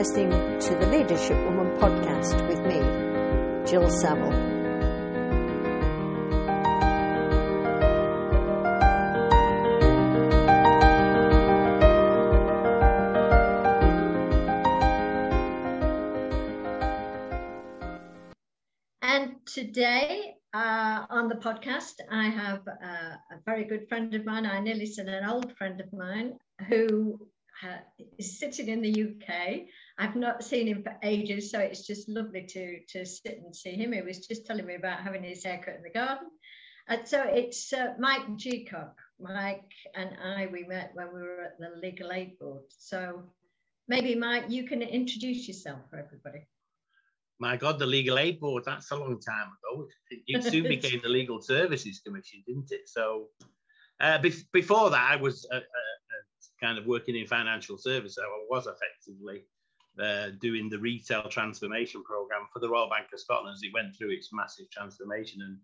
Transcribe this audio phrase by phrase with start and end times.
[0.00, 2.78] listening to the Leadership Woman podcast with me,
[3.70, 4.32] Jill Saville.
[19.02, 24.46] And today uh, on the podcast, I have uh, a very good friend of mine.
[24.46, 26.38] I nearly said an old friend of mine
[26.70, 27.20] who
[27.62, 27.76] uh,
[28.18, 29.66] is sitting in the UK.
[30.00, 33.72] I've not seen him for ages, so it's just lovely to to sit and see
[33.72, 33.92] him.
[33.92, 36.28] He was just telling me about having his haircut in the garden.
[36.88, 38.94] And so it's uh, Mike Jeacock.
[39.20, 42.62] Mike and I, we met when we were at the Legal Aid Board.
[42.70, 43.24] So
[43.88, 46.46] maybe, Mike, you can introduce yourself for everybody.
[47.38, 49.86] My God, the Legal Aid Board, that's a long time ago.
[50.26, 52.88] It soon became the Legal Services Commission, didn't it?
[52.88, 53.26] So
[54.00, 55.60] uh, be- before that, I was uh, uh,
[56.58, 58.14] kind of working in financial service.
[58.14, 59.44] So I was effectively
[59.98, 63.96] uh, doing the retail transformation program for the Royal Bank of Scotland as it went
[63.96, 65.58] through its massive transformation and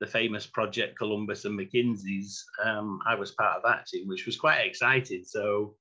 [0.00, 2.44] the famous project Columbus and McKinsey's.
[2.64, 5.22] Um, I was part of that team, which was quite exciting.
[5.24, 5.76] So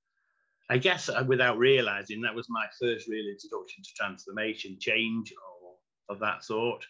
[0.69, 6.13] I guess uh, without realizing, that was my first real introduction to transformation, change, or
[6.13, 6.85] of that sort.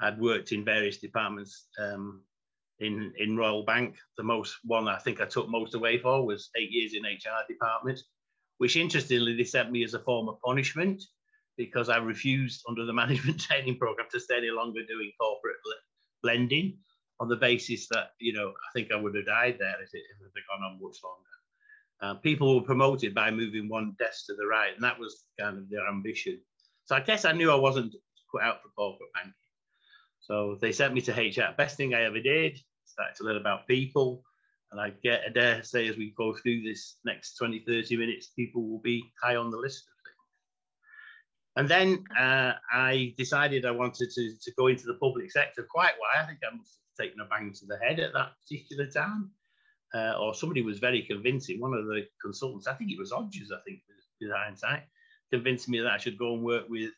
[0.00, 2.22] I'd worked in various departments um,
[2.80, 3.96] in in Royal Bank.
[4.16, 7.44] The most one I think I took most away for was eight years in HR
[7.48, 8.00] department,
[8.58, 11.02] which interestingly they sent me as a form of punishment
[11.56, 15.56] because I refused under the management training program to stay any longer doing corporate
[16.22, 16.78] blending
[17.20, 20.02] on the basis that you know I think I would have died there if it,
[20.10, 21.34] if it had gone on much longer.
[22.02, 25.56] Uh, people were promoted by moving one desk to the right, and that was kind
[25.56, 26.40] of their ambition.
[26.84, 27.94] So I guess I knew I wasn't
[28.30, 29.32] put out for corporate banking.
[30.20, 31.54] So they sent me to HR.
[31.56, 32.58] Best thing I ever did.
[32.84, 34.22] Started to learn about people.
[34.74, 38.26] And I get, I dare say, as we go through this next 20, 30 minutes,
[38.34, 40.16] people will be high on the list of things.
[41.54, 45.92] And then uh, I decided I wanted to, to go into the public sector quite
[46.00, 46.10] well.
[46.20, 49.30] I think I must have taken a bang to the head at that particular time.
[49.94, 51.60] Uh, or somebody was very convincing.
[51.60, 53.78] One of the consultants, I think it was Odgers, I think,
[54.20, 54.82] with hindsight,
[55.30, 56.90] convinced me that I should go and work with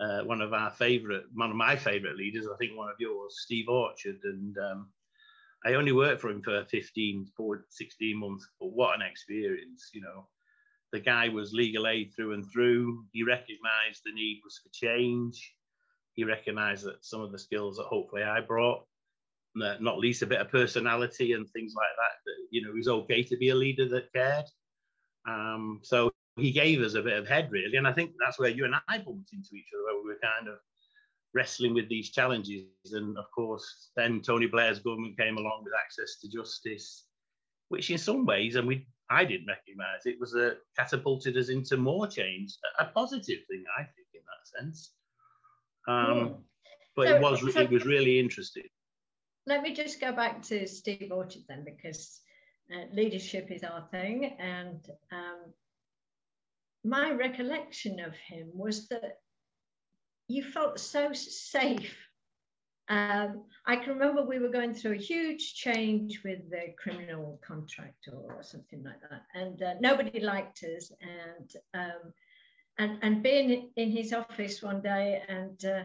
[0.00, 3.40] uh, one of our favorite, one of my favorite leaders, I think one of yours,
[3.42, 4.20] Steve Orchard.
[4.24, 4.88] And um,
[5.64, 10.00] I only worked for him for 15, 14, 16 months, but what an experience, you
[10.00, 10.28] know.
[10.92, 13.04] The guy was legal aid through and through.
[13.12, 15.54] He recognized the need was for change.
[16.14, 18.86] He recognized that some of the skills that hopefully I brought,
[19.54, 22.88] not least a bit of personality and things like that, that, you know, it was
[22.88, 24.46] okay to be a leader that cared.
[25.28, 28.48] Um, so he gave us a bit of head really, and I think that's where
[28.48, 30.58] you and I bumped into each other, where we were kind of
[31.38, 32.66] wrestling with these challenges.
[32.92, 37.04] And of course, then Tony Blair's government came along with access to justice,
[37.68, 41.76] which in some ways, and we I didn't recognise it was a catapulted us into
[41.76, 44.92] more change, a, positive thing, I think, in that sense.
[45.86, 46.34] Um, hmm.
[46.94, 48.68] But so, it was so, it was really interesting.
[49.46, 52.20] Let me just go back to Steve Orchard then, because
[52.74, 55.38] uh, leadership is our thing, and um,
[56.84, 59.20] my recollection of him was that
[60.28, 61.96] you felt so safe.
[62.88, 68.08] Um, I can remember we were going through a huge change with the criminal contract
[68.10, 70.90] or something like that, and uh, nobody liked us.
[71.02, 72.12] And um,
[72.78, 75.82] and and being in his office one day, and uh,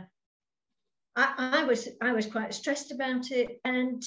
[1.15, 4.01] I, I was I was quite stressed about it, and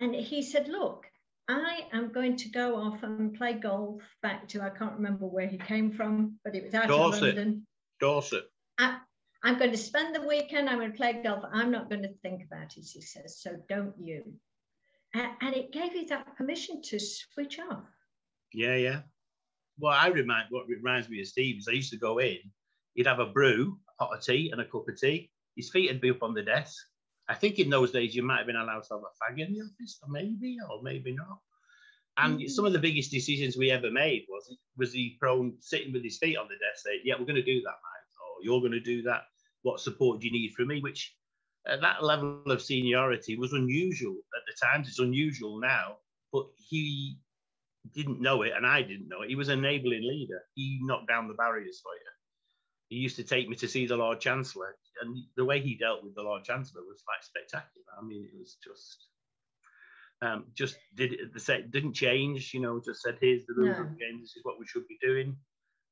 [0.00, 1.06] and he said, "Look,
[1.50, 5.48] I am going to go off and play golf back to, I can't remember where
[5.48, 7.22] he came from, but it was out Dorset.
[7.22, 7.66] of London.
[7.98, 8.44] Dorset.
[8.78, 8.98] I,
[9.42, 11.44] I'm going to spend the weekend, I'm going to play golf.
[11.52, 13.40] I'm not going to think about it, he says.
[13.40, 14.22] So don't you.
[15.14, 17.84] And, and it gave you that permission to switch off.
[18.52, 19.00] Yeah, yeah.
[19.78, 22.38] Well, I remind what reminds me of Steve is I used to go in,
[22.94, 25.30] he'd have a brew, a pot of tea, and a cup of tea.
[25.56, 26.76] His feet would be up on the desk.
[27.28, 29.54] I think in those days you might have been allowed to have a fag in
[29.54, 31.38] the office, or maybe, or maybe not.
[32.18, 32.48] And mm-hmm.
[32.48, 36.18] some of the biggest decisions we ever made was was he prone sitting with his
[36.18, 38.72] feet on the desk saying, "Yeah, we're going to do that, mate," or "You're going
[38.72, 39.22] to do that.
[39.62, 41.14] What support do you need from me?" Which
[41.66, 44.80] at that level of seniority was unusual at the time.
[44.82, 45.98] It's unusual now,
[46.32, 47.18] but he
[47.94, 49.28] didn't know it, and I didn't know it.
[49.28, 50.42] He was an enabling leader.
[50.54, 52.00] He knocked down the barriers for you.
[52.88, 56.02] He used to take me to see the Lord Chancellor, and the way he dealt
[56.02, 57.86] with the Lord Chancellor was like spectacular.
[57.98, 59.06] I mean, it was just
[60.22, 62.52] um, just did it didn't change.
[62.52, 63.82] You know, just said here's the rules no.
[63.84, 64.20] of the game.
[64.20, 65.36] This is what we should be doing.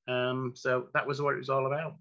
[0.08, 1.96] Um, so that was what it was all about.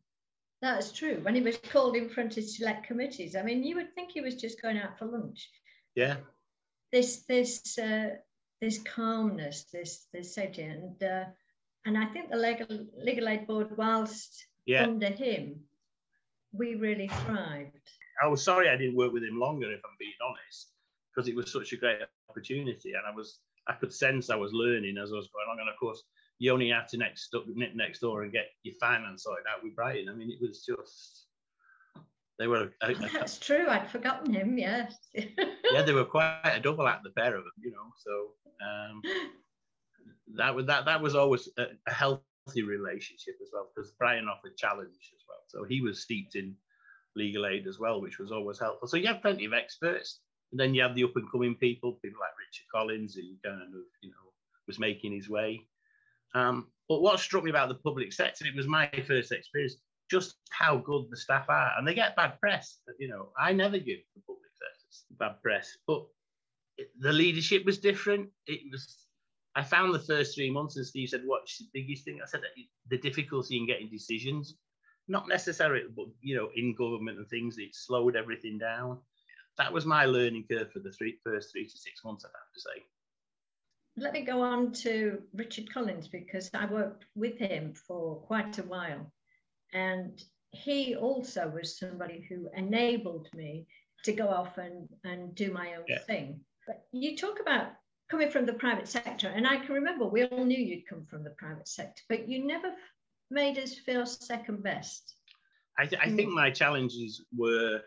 [0.62, 1.20] That's true.
[1.22, 4.22] When he was called in front of select committees, I mean, you would think he
[4.22, 5.50] was just going out for lunch.
[5.96, 6.18] Yeah.
[6.92, 8.16] This this uh,
[8.60, 11.26] this calmness, this this safety, and uh,
[11.86, 14.84] and I think the legal, legal aid board, whilst yeah.
[14.84, 15.62] under him,
[16.52, 17.72] we really thrived.
[18.22, 20.72] I was sorry I didn't work with him longer, if I'm being honest,
[21.14, 22.00] because it was such a great
[22.30, 25.60] opportunity, and I was I could sense I was learning as I was going along.
[25.60, 26.04] And of course,
[26.40, 29.76] you only have to next nip next door and get your finance sorted out with
[29.76, 30.10] Brian.
[30.10, 31.28] I mean, it was just
[32.40, 32.72] they were.
[32.84, 33.66] A, a, That's true.
[33.68, 34.58] I'd forgotten him.
[34.58, 34.96] Yes.
[35.14, 37.54] yeah, they were quite a double act, the pair of them.
[37.60, 38.12] You know, so
[38.66, 39.02] um,
[40.36, 40.86] that was that.
[40.86, 45.40] That was always a, a healthy relationship as well, because Brian offered challenge as well.
[45.48, 46.56] So he was steeped in
[47.16, 48.88] legal aid as well, which was always helpful.
[48.88, 50.20] So you have plenty of experts,
[50.52, 53.64] and then you have the up and coming people, people like Richard Collins, who kind
[53.64, 54.32] of you know
[54.68, 55.66] was making his way.
[56.34, 59.76] Um, but what struck me about the public sector, it was my first experience,
[60.10, 62.80] just how good the staff are, and they get bad press.
[63.00, 66.06] You know, I never give the public sector bad press, but
[67.00, 68.30] the leadership was different.
[68.48, 69.06] It was.
[69.56, 72.42] I found the first three months, and Steve said, "What's the biggest thing?" I said,
[72.90, 74.56] "The difficulty in getting decisions."
[75.08, 79.00] not necessarily, but you know, in government and things, it slowed everything down.
[79.58, 82.54] That was my learning curve for the three, first three to six months, I'd have
[82.54, 82.86] to say.
[84.00, 88.64] Let me go on to Richard Collins because I worked with him for quite a
[88.64, 89.12] while.
[89.74, 93.66] And he also was somebody who enabled me
[94.06, 96.00] to go off and, and do my own yeah.
[96.00, 96.42] thing.
[96.68, 97.72] But you talk about
[98.10, 101.24] coming from the private sector, and I can remember we all knew you'd come from
[101.24, 102.72] the private sector, but you never
[103.32, 105.16] made us feel second best?
[105.80, 106.36] I, th- I think mm.
[106.36, 107.82] my challenges were,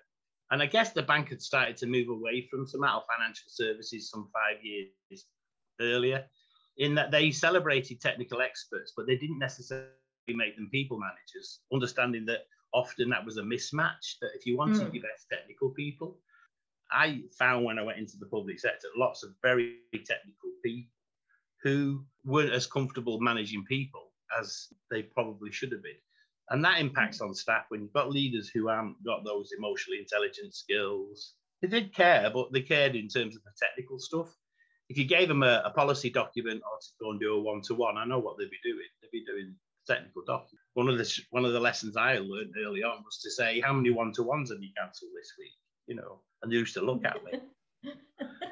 [0.51, 4.29] and I guess the bank had started to move away from Somato Financial Services some
[4.33, 4.89] five years
[5.81, 6.25] earlier,
[6.79, 9.88] in that they celebrated technical experts, but they didn't necessarily
[10.29, 14.88] make them people managers, understanding that often that was a mismatch, that if you wanted
[14.88, 14.94] mm.
[14.94, 16.19] your best technical people,
[16.93, 20.91] I found when I went into the public sector lots of very technical people
[21.62, 25.93] who weren't as comfortable managing people as they probably should have been.
[26.49, 30.55] And that impacts on staff when you've got leaders who haven't got those emotionally intelligent
[30.55, 31.35] skills.
[31.62, 34.35] They did care, but they cared in terms of the technical stuff.
[34.91, 37.97] If you gave them a, a policy document or to go and do a one-to-one,
[37.97, 38.89] I know what they'd be doing.
[39.01, 39.55] They'd be doing
[39.87, 40.61] technical document.
[40.75, 43.73] One of the one of the lessons I learned early on was to say, "How
[43.73, 45.55] many one-to-ones have you cancelled this week?"
[45.87, 47.41] You know, and they used to look at me.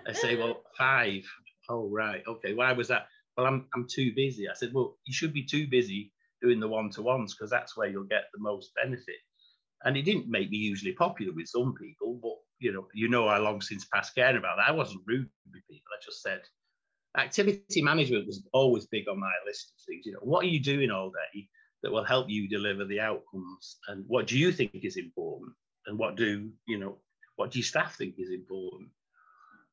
[0.08, 1.24] I say, "Well, five.
[1.68, 2.22] Oh, right.
[2.26, 2.54] Okay.
[2.54, 3.08] Why was that?
[3.38, 4.48] well, I'm, I'm too busy.
[4.48, 6.12] I said, well, you should be too busy
[6.42, 9.14] doing the one-to-ones because that's where you'll get the most benefit.
[9.84, 13.28] And it didn't make me usually popular with some people, but you know, you know,
[13.28, 14.68] I long since past caring about that.
[14.68, 15.92] I wasn't rude with people.
[15.92, 16.42] I just said,
[17.16, 20.06] activity management was always big on my list of things.
[20.06, 21.48] You know, what are you doing all day
[21.82, 23.78] that will help you deliver the outcomes?
[23.88, 25.52] And what do you think is important?
[25.86, 26.98] And what do you know?
[27.36, 28.90] What do your staff think is important?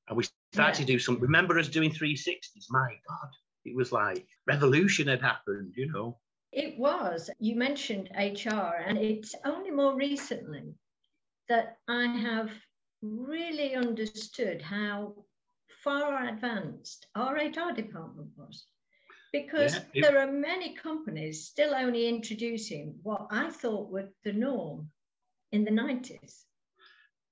[0.08, 0.24] And we
[0.54, 0.86] started yeah.
[0.86, 1.20] to do some.
[1.20, 2.66] Remember us doing 360s?
[2.70, 3.30] My God,
[3.66, 6.20] it was like revolution had happened, you know.
[6.52, 7.30] It was.
[7.40, 10.76] You mentioned HR, and it's only more recently
[11.50, 12.50] that I have
[13.02, 15.14] really understood how
[15.84, 18.66] far advanced our HR department was.
[19.32, 24.90] Because yeah, there are many companies still only introducing what I thought were the norm
[25.52, 26.44] in the 90s.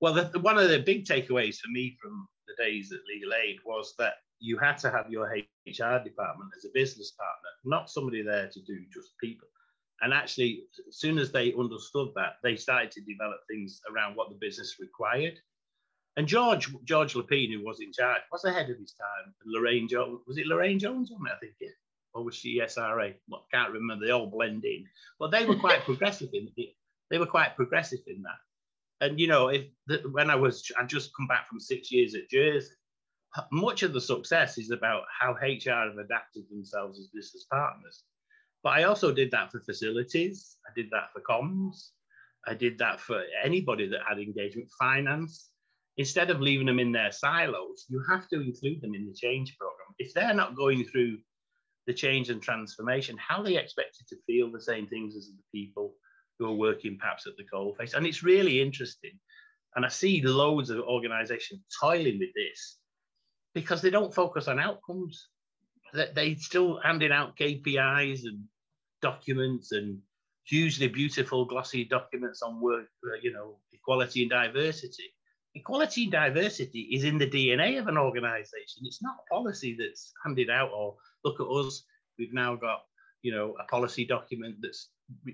[0.00, 3.56] Well, the, one of the big takeaways for me from the days at Legal Aid
[3.64, 5.26] was that you had to have your
[5.66, 9.48] HR department as a business partner, not somebody there to do just people.
[10.02, 14.28] And actually, as soon as they understood that, they started to develop things around what
[14.28, 15.38] the business required.
[16.16, 19.34] And George, George Lapine, who was in charge, was ahead of his time.
[19.42, 21.70] And Lorraine Jones, was it Lorraine Jones on it, I think, yeah?
[22.12, 23.14] Or was she SRA?
[23.28, 24.06] Well, I can't remember.
[24.06, 24.84] They all blend in.
[25.18, 26.74] But they were quite progressive in it.
[27.10, 28.38] They were quite progressive in that.
[29.04, 32.14] And you know, if the, when I was, I just come back from six years
[32.14, 32.70] at Jersey,
[33.50, 38.04] much of the success is about how HR have adapted themselves as business partners.
[38.62, 40.56] But I also did that for facilities.
[40.66, 41.90] I did that for comms.
[42.46, 45.50] I did that for anybody that had engagement, finance.
[45.96, 49.56] Instead of leaving them in their silos, you have to include them in the change
[49.58, 49.94] program.
[49.98, 51.18] If they're not going through
[51.86, 55.58] the change and transformation, how are they expected to feel the same things as the
[55.58, 55.94] people
[56.38, 57.94] who are working perhaps at the coalface?
[57.94, 59.12] And it's really interesting.
[59.76, 62.78] And I see loads of organizations toiling with this
[63.54, 65.28] because they don't focus on outcomes.
[65.92, 68.44] They, they still handing out KPIs and
[69.00, 69.98] documents and
[70.44, 75.13] hugely beautiful glossy documents on work, uh, you know, equality and diversity.
[75.54, 78.82] Equality and diversity is in the DNA of an organization.
[78.82, 81.84] It's not a policy that's handed out or look at us,
[82.18, 82.80] we've now got,
[83.22, 84.90] you know, a policy document that's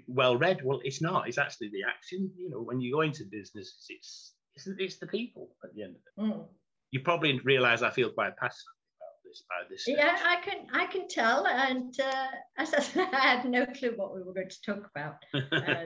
[0.07, 0.61] well read.
[0.65, 1.29] Well, it's not.
[1.29, 2.31] It's actually the action.
[2.37, 5.97] You know, when you go into business, it's it's, it's the people at the end
[5.97, 6.33] of it.
[6.33, 6.47] Mm
[6.91, 9.83] you probably realize I feel quite passionate about this by this.
[9.83, 9.97] Stage.
[9.99, 12.27] Yeah, I can I can tell, and uh,
[12.59, 15.17] as I said, I had no clue what we were going to talk about.
[15.53, 15.85] uh,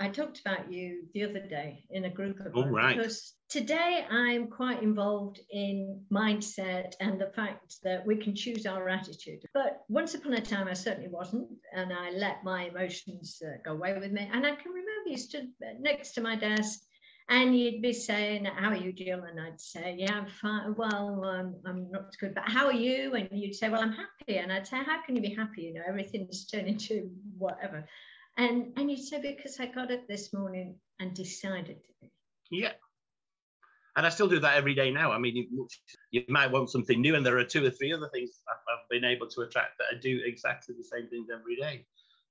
[0.00, 2.96] I talked about you the other day in a group of oh, right.
[2.96, 8.88] because today I'm quite involved in mindset and the fact that we can choose our
[8.88, 9.44] attitude.
[9.52, 13.72] But once upon a time, I certainly wasn't, and I let my emotions uh, go
[13.72, 14.28] away with me.
[14.32, 15.48] And I can remember you stood
[15.80, 16.80] next to my desk
[17.28, 19.24] and you'd be saying, How are you, Jill?
[19.24, 20.74] And I'd say, Yeah, I'm fine.
[20.76, 23.14] Well, um, I'm not good, but how are you?
[23.14, 24.38] And you'd say, Well, I'm happy.
[24.38, 25.62] And I'd say, How can you be happy?
[25.62, 27.86] You know, everything's turned into whatever.
[28.36, 32.12] And and you'd say, Because I got it this morning and decided to be.
[32.50, 32.72] Yeah.
[33.94, 35.12] And I still do that every day now.
[35.12, 35.68] I mean, you,
[36.10, 39.04] you might want something new, and there are two or three other things I've been
[39.04, 41.84] able to attract that I do exactly the same things every day.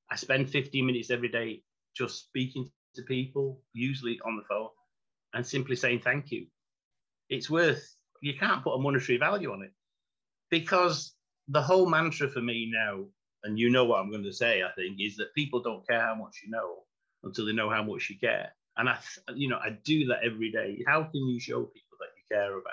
[0.09, 1.61] I spend 15 minutes every day
[1.95, 4.69] just speaking to people, usually on the phone
[5.33, 6.47] and simply saying thank you.
[7.29, 9.71] It's worth, you can't put a monetary value on it
[10.49, 11.13] because
[11.47, 13.05] the whole mantra for me now,
[13.43, 16.01] and you know what I'm going to say, I think, is that people don't care
[16.01, 16.79] how much you know
[17.23, 18.51] until they know how much you care.
[18.77, 18.97] And I,
[19.35, 20.83] you know, I do that every day.
[20.87, 22.63] How can you show people that you care about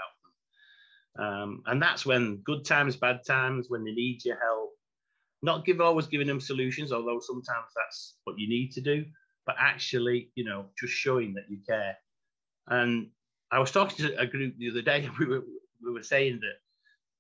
[1.17, 1.27] them?
[1.27, 4.71] Um, and that's when good times, bad times, when they need your help,
[5.43, 9.05] not give always giving them solutions, although sometimes that's what you need to do,
[9.47, 11.97] but actually, you know, just showing that you care
[12.69, 13.09] and
[13.51, 15.45] I was talking to a group the other day, we were
[15.85, 16.57] we were saying that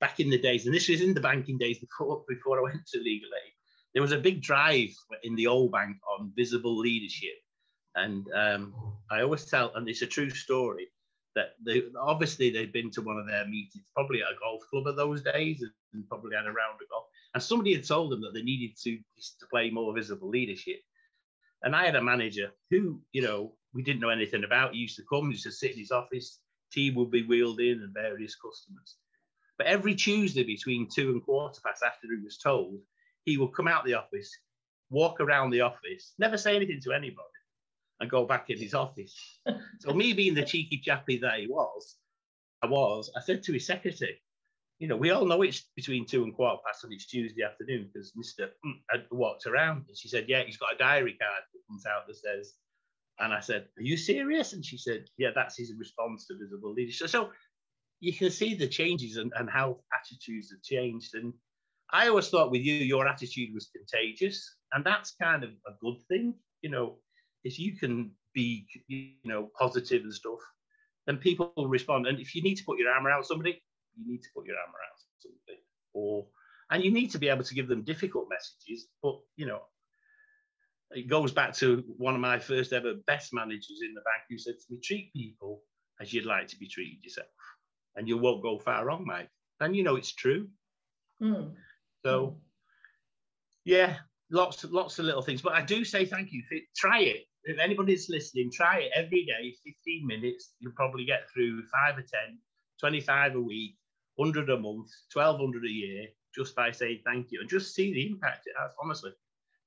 [0.00, 2.87] back in the days, and this was in the banking days before before I went
[2.88, 3.52] to legal aid,
[3.95, 4.90] there was a big drive
[5.23, 7.35] in the old bank on visible leadership.
[7.95, 8.75] And um,
[9.11, 10.88] I always tell, and it's a true story,
[11.35, 14.87] that they obviously they'd been to one of their meetings, probably at a golf club
[14.87, 17.07] of those days, and probably had a round of golf.
[17.35, 20.81] And somebody had told them that they needed to, to play more visible leadership.
[21.62, 24.75] And I had a manager who, you know, we didn't know anything about.
[24.75, 26.40] He used to come, he used to sit in his office,
[26.73, 28.97] tea would be wheeled in and various customers.
[29.59, 32.79] But every Tuesday between two and quarter past after he was told,
[33.25, 34.31] he would come out the office,
[34.88, 37.27] walk around the office, never say anything to anybody,
[38.00, 39.41] and go back in his office.
[39.81, 41.97] so me being the cheeky chappy that he was,
[42.62, 44.23] I was, I said to his secretary,
[44.79, 47.91] you know, we all know it's between two and quarter past on it's Tuesday afternoon
[47.93, 48.50] because Mr.
[48.65, 49.85] Mm, had walked around.
[49.88, 52.55] And she said, yeah, he's got a diary card that comes out that says
[53.21, 54.53] and I said, Are you serious?
[54.53, 57.09] And she said, Yeah, that's his response to visible leadership.
[57.09, 57.31] So
[58.00, 61.14] you can see the changes and, and how attitudes have changed.
[61.14, 61.33] And
[61.90, 64.57] I always thought with you, your attitude was contagious.
[64.73, 66.99] And that's kind of a good thing, you know,
[67.45, 70.40] if you can be, you know, positive and stuff,
[71.07, 72.07] then people will respond.
[72.07, 73.62] And if you need to put your arm around somebody,
[73.97, 75.62] you need to put your arm around somebody.
[75.95, 76.26] Or
[76.71, 79.61] and you need to be able to give them difficult messages, but you know,
[80.90, 84.38] it goes back to one of my first ever best managers in the bank who
[84.38, 85.62] said to me, treat people
[86.00, 87.26] as you'd like to be treated yourself,
[87.99, 89.28] and you won't go far wrong, mate.
[89.61, 90.49] And you know it's true.
[91.21, 91.50] Mm.
[92.05, 92.37] So,
[93.64, 93.97] yeah,
[94.31, 95.43] lots lots of little things.
[95.43, 96.43] But I do say thank you.
[96.76, 97.25] Try it.
[97.45, 100.52] If anybody's listening, try it every day, 15 minutes.
[100.61, 102.38] You'll probably get through five or 10,
[102.81, 103.76] 25 a week,
[104.17, 108.07] 100 a month, 1200 a year, just by saying thank you and just see the
[108.07, 109.12] impact it has, honestly.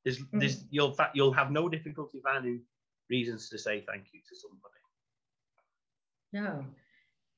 [0.04, 0.40] There's, mm.
[0.40, 2.62] there's, you'll, you'll have no difficulty finding
[3.10, 4.72] reasons to say thank you to somebody.
[6.34, 6.66] No.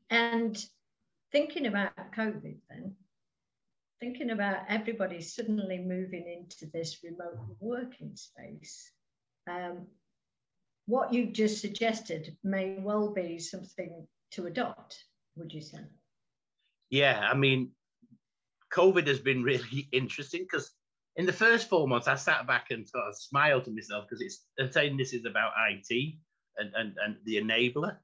[0.09, 0.63] And
[1.33, 2.95] thinking about COVID then,
[3.99, 8.89] thinking about everybody suddenly moving into this remote working space,
[9.49, 9.87] um,
[10.85, 15.03] what you've just suggested may well be something to adopt,
[15.35, 15.79] would you say?
[16.89, 17.71] Yeah, I mean,
[18.73, 20.71] COVID has been really interesting because
[21.15, 24.21] in the first four months, I sat back and sort of smiled to myself because
[24.57, 26.15] it's saying this is about IT
[26.57, 27.97] and, and, and the enabler.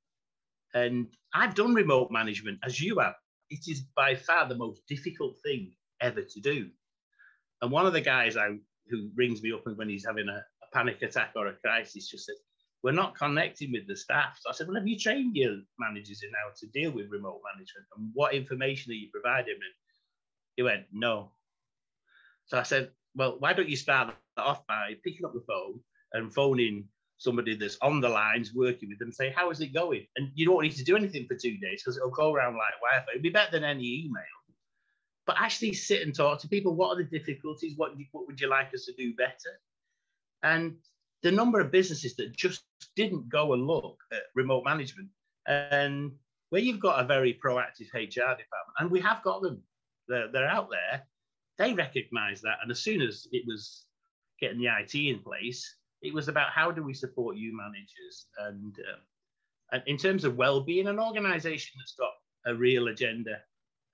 [0.74, 3.16] And I've done remote management as you have.
[3.50, 6.70] It is by far the most difficult thing ever to do.
[7.62, 8.50] And one of the guys I,
[8.90, 12.26] who rings me up when he's having a, a panic attack or a crisis just
[12.26, 12.38] says,
[12.84, 14.38] We're not connecting with the staff.
[14.40, 17.42] So I said, Well, have you trained your managers in how to deal with remote
[17.54, 17.88] management?
[17.98, 19.56] And what information are you providing?
[19.56, 19.74] And
[20.56, 21.32] he went, No.
[22.46, 25.80] So I said, well, why don't you start off by picking up the phone
[26.14, 26.86] and phoning
[27.20, 30.08] somebody that's on the lines working with them, say, how is it going?
[30.16, 32.74] And you don't need to do anything for two days because it'll go around like
[32.82, 33.12] Wi-Fi.
[33.12, 34.24] It'll be better than any email.
[35.28, 36.76] But actually sit and talk to people.
[36.76, 37.74] What are the difficulties?
[37.76, 39.60] What, what would you like us to do better?
[40.44, 40.78] And
[41.22, 42.64] the number of businesses that just
[42.96, 45.10] didn't go and look at remote management
[45.46, 46.14] and
[46.50, 49.62] where you've got a very proactive HR department, and we have got them,
[50.08, 51.04] they're, they're out there,
[51.58, 52.58] they recognize that.
[52.62, 53.86] And as soon as it was
[54.40, 58.76] getting the IT in place, it was about how do we support you managers and,
[58.80, 59.00] uh,
[59.72, 62.12] and in terms of well-being, an organization that's got
[62.46, 63.38] a real agenda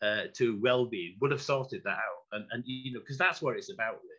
[0.01, 2.23] uh, to well-being would have sorted that out.
[2.31, 4.15] And, and you know, because that's what it's about, really.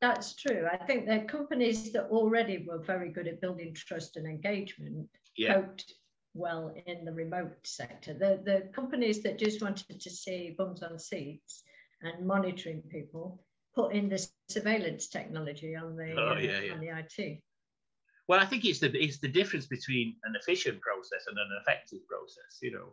[0.00, 0.66] That's true.
[0.70, 5.54] I think that companies that already were very good at building trust and engagement yeah.
[5.54, 5.94] coped
[6.34, 8.12] well in the remote sector.
[8.12, 11.62] The, the companies that just wanted to see bums on seats
[12.02, 16.72] and monitoring people put in the surveillance technology on the, oh, uh, yeah, yeah.
[16.72, 17.40] on the IT.
[18.28, 22.06] Well, I think it's the it's the difference between an efficient process and an effective
[22.08, 22.58] process.
[22.60, 22.92] You know,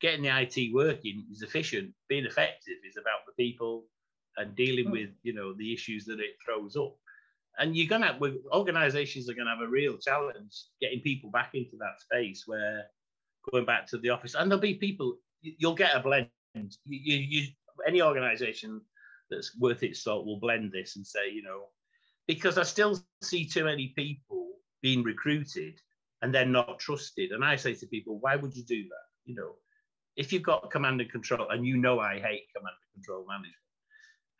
[0.00, 1.92] getting the IT working is efficient.
[2.08, 3.84] Being effective is about the people
[4.36, 4.92] and dealing mm.
[4.92, 6.96] with you know the issues that it throws up.
[7.58, 8.18] And you're gonna
[8.52, 12.86] organisations are gonna have a real challenge getting people back into that space where
[13.50, 14.34] going back to the office.
[14.34, 16.28] And there'll be people you'll get a blend.
[16.54, 17.46] You, you, you
[17.86, 18.80] any organisation
[19.30, 21.64] that's worth its salt will blend this and say you know
[22.26, 24.48] because I still see too many people
[24.82, 25.80] being recruited
[26.22, 27.32] and then not trusted.
[27.32, 29.06] And I say to people, why would you do that?
[29.24, 29.52] You know,
[30.16, 33.54] if you've got command and control, and you know I hate command and control management,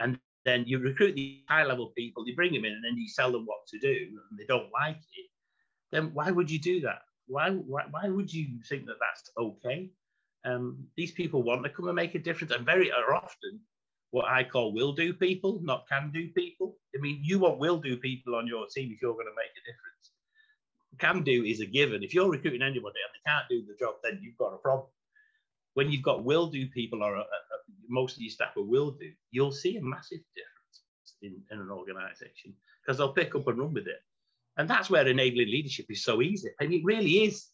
[0.00, 3.08] and then you recruit the high level people, you bring them in, and then you
[3.14, 3.94] tell them what to do,
[4.30, 5.30] and they don't like it,
[5.92, 7.02] then why would you do that?
[7.26, 9.90] Why, why, why would you think that that's okay?
[10.44, 13.60] Um, these people want to come and make a difference, and very are often,
[14.16, 16.76] what I call will do people, not can do people.
[16.96, 19.52] I mean, you want will do people on your team if you're going to make
[19.52, 20.04] a difference.
[20.98, 22.02] Can do is a given.
[22.02, 24.88] If you're recruiting anybody and they can't do the job, then you've got a problem
[25.76, 27.24] when you've got will do people or a, a,
[27.86, 30.80] most of your staff are will do, you'll see a massive difference
[31.20, 34.00] in, in an organization because they'll pick up and run with it.
[34.56, 36.48] And that's where enabling leadership is so easy.
[36.58, 37.48] I mean, it really is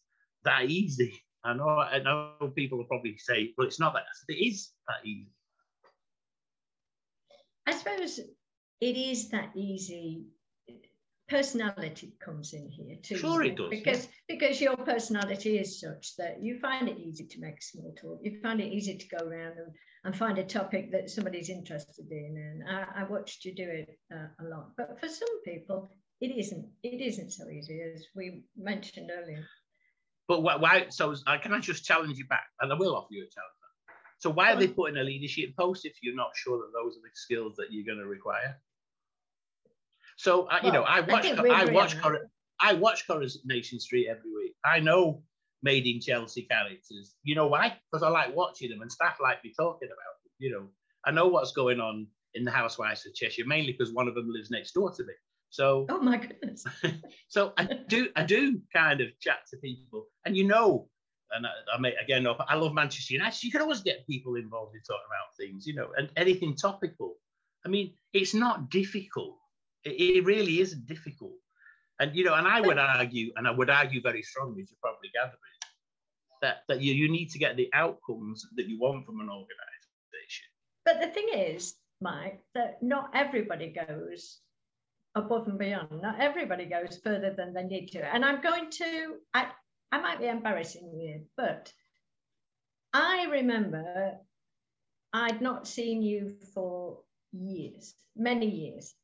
[0.45, 1.11] that easy.
[1.43, 4.03] I know, I know people will probably say, well, it's not that.
[4.29, 5.27] It is that easy.
[7.65, 8.19] I suppose
[8.81, 10.25] it is that easy
[11.29, 13.17] personality comes in here too.
[13.17, 13.69] Sure, it does.
[13.69, 14.35] Because yeah.
[14.35, 18.19] because your personality is such that you find it easy to make small talk.
[18.21, 19.71] You find it easy to go around and,
[20.03, 22.37] and find a topic that somebody's interested in.
[22.37, 24.71] And I, I watched you do it uh, a lot.
[24.75, 25.89] But for some people,
[26.21, 26.67] it isn't.
[26.83, 29.45] It isn't so easy as we mentioned earlier.
[30.27, 30.85] But why?
[30.89, 32.45] So can I just challenge you back?
[32.59, 33.62] And I will offer you a challenge.
[34.23, 37.01] So why are they putting a leadership post if you're not sure that those are
[37.01, 38.57] the skills that you're going to require?
[40.15, 44.33] So uh, you know, I watch I, I watch Cor- I watch Coronation Street every
[44.33, 44.55] week.
[44.63, 45.23] I know
[45.61, 47.15] made in Chelsea characters.
[47.23, 47.77] You know why?
[47.91, 50.31] Because I like watching them and staff like me talking about them.
[50.39, 50.67] You know,
[51.03, 54.29] I know what's going on in the Housewives of Cheshire, mainly because one of them
[54.31, 55.13] lives next door to me.
[55.49, 56.63] So Oh my goodness.
[57.27, 60.87] so I do I do kind of chat to people and you know
[61.35, 63.43] and I, I may again I love Manchester United.
[63.43, 67.15] You can always get people involved in talking about things, you know, and anything topical.
[67.65, 69.37] I mean, it's not difficult
[69.83, 71.33] it, it really isn't difficult.
[71.99, 74.77] And you know, and I would argue, and I would argue very strongly, as you
[74.81, 75.37] probably gather,
[76.41, 80.47] that that you, you need to get the outcomes that you want from an organisation.
[80.85, 84.39] But the thing is, Mike, that not everybody goes
[85.15, 86.01] above and beyond.
[86.01, 88.03] Not everybody goes further than they need to.
[88.03, 89.47] And I'm going to, I,
[89.93, 91.71] I might be embarrassing you, but
[92.93, 94.17] I remember
[95.13, 96.97] I'd not seen you for
[97.31, 98.95] years, many years.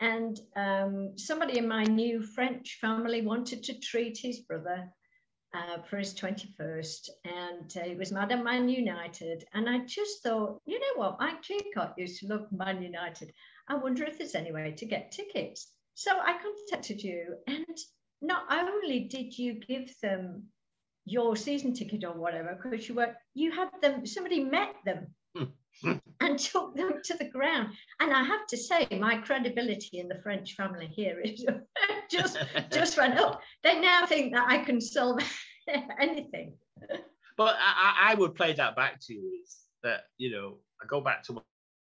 [0.00, 4.88] And um, somebody in my new French family wanted to treat his brother
[5.52, 9.44] uh, for his 21st, and uh, it was Madam Man United.
[9.52, 13.34] And I just thought, you know what, Mike Jeacock used to love Man United.
[13.68, 15.70] I wonder if there's any way to get tickets.
[15.92, 17.78] So I contacted you, and
[18.20, 20.44] not only did you give them
[21.04, 25.06] your season ticket or whatever, because you were, you had them, somebody met them
[26.20, 27.68] and took them to the ground.
[28.00, 31.44] And I have to say, my credibility in the French family here is
[32.10, 32.38] just
[32.72, 33.40] just went up.
[33.62, 35.20] They now think that I can solve
[36.00, 36.54] anything.
[37.36, 41.00] But I, I would play that back to you is that you know I go
[41.00, 41.44] back to what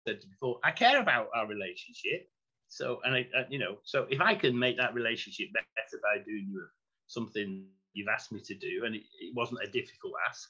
[0.06, 0.60] I said before.
[0.63, 2.30] I care about our relationship.
[2.70, 6.24] So and I, uh, you know so if I can make that relationship better by
[6.24, 6.66] doing you
[7.08, 10.50] something you've asked me to do and it, it wasn't a difficult ask,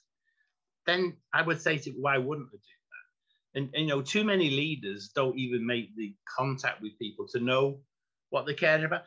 [0.86, 4.50] then I would say to why wouldn't I do and, and, you know too many
[4.50, 7.80] leaders don't even make the contact with people to know
[8.30, 9.04] what they care about.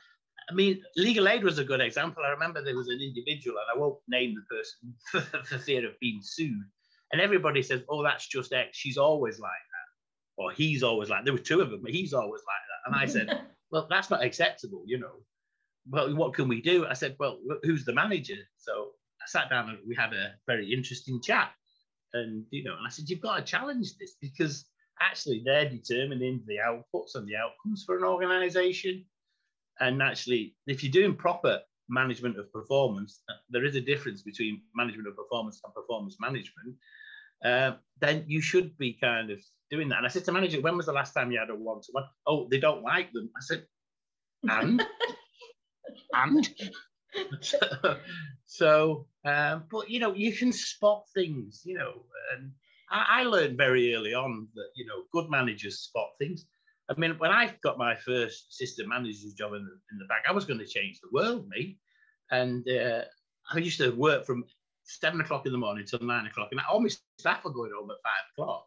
[0.51, 2.25] I mean legal aid was a good example.
[2.25, 5.87] I remember there was an individual and i won't name the person for, for fear
[5.87, 6.65] of being sued
[7.13, 8.77] and everybody says oh that's just x.
[8.77, 12.15] She's always like that or he's always like there were two of them but he's
[12.15, 15.15] always like that and i said well that's not acceptable you know
[15.91, 18.91] well what can we do i said well who's the manager so
[19.21, 21.51] i sat down and we had a very interesting chat
[22.15, 24.67] and you know, and I said, you've got to challenge this because
[25.01, 29.05] actually they're determining the outputs and the outcomes for an organization.
[29.81, 34.61] And actually, if you're doing proper management of performance, uh, there is a difference between
[34.75, 36.77] management of performance and performance management.
[37.45, 39.99] Uh, then you should be kind of doing that.
[39.99, 41.89] And I said to manager, when was the last time you had a one to
[41.93, 42.05] one?
[42.27, 43.31] Oh, they don't like them.
[43.37, 43.67] I said,
[44.49, 44.83] and
[46.15, 46.49] and
[47.41, 47.59] so,
[48.47, 52.53] so um, but you know, you can spot things, you know, and
[52.91, 56.45] I, I learned very early on that you know good managers spot things.
[56.91, 60.25] I mean, when I got my first assistant manager's job in the, in the bank,
[60.29, 61.79] I was going to change the world, me.
[62.31, 63.03] And uh,
[63.51, 64.45] I used to work from
[64.85, 67.91] seven o'clock in the morning till nine o'clock, and all my staff were going home
[67.91, 68.67] at five o'clock.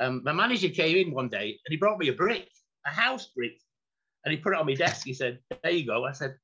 [0.00, 2.48] Um, my manager came in one day and he brought me a brick,
[2.86, 3.58] a house brick,
[4.24, 5.06] and he put it on my desk.
[5.06, 6.04] He said, There you go.
[6.04, 6.36] I said,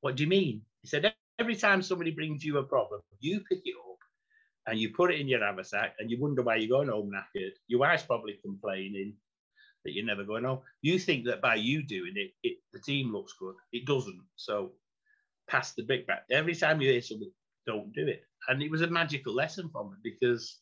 [0.00, 0.62] What do you mean?
[0.82, 3.98] He said, Every time somebody brings you a problem, you pick it up
[4.66, 7.52] and you put it in your haversack and you wonder why you're going home knackered.
[7.68, 9.14] Your wife's probably complaining
[9.84, 10.60] that you're never going home.
[10.82, 13.54] You think that by you doing it, it the team looks good.
[13.72, 14.20] It doesn't.
[14.36, 14.72] So
[15.48, 16.24] pass the brick back.
[16.30, 17.30] Every time you hear something,
[17.66, 18.22] don't do it.
[18.48, 20.60] And it was a magical lesson for me because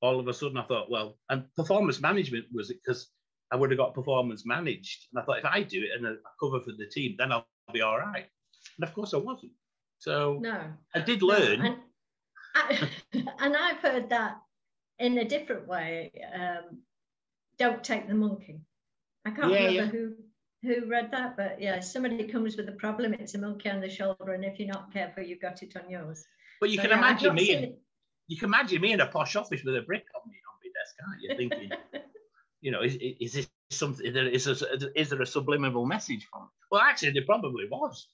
[0.00, 3.08] all of a sudden I thought, well, and performance management was it because
[3.52, 5.06] I would have got performance managed.
[5.12, 7.46] And I thought if I do it and I cover for the team, then I'll
[7.72, 8.26] be all right.
[8.78, 9.52] And of course I wasn't.
[9.98, 11.62] So no, I did learn.
[11.62, 11.76] No, and,
[12.54, 12.88] I,
[13.44, 14.38] and I've heard that
[14.98, 16.10] in a different way.
[16.34, 16.78] Um,
[17.58, 18.60] don't take the monkey.
[19.24, 19.86] I can't yeah, remember yeah.
[19.86, 20.14] who
[20.62, 23.88] who read that, but yeah, somebody comes with a problem, it's a monkey on the
[23.88, 26.24] shoulder, and if you're not careful, you've got it on yours.
[26.60, 27.76] But you so, can yeah, imagine me, in,
[28.28, 30.70] you can imagine me in a posh office with a brick on me on my
[30.78, 31.36] desk, can't you?
[31.36, 32.02] Thinking,
[32.60, 34.06] you know, is, is this something?
[34.06, 36.42] Is there, is there a subliminal message from?
[36.42, 36.48] It?
[36.70, 38.06] Well, actually, there probably was,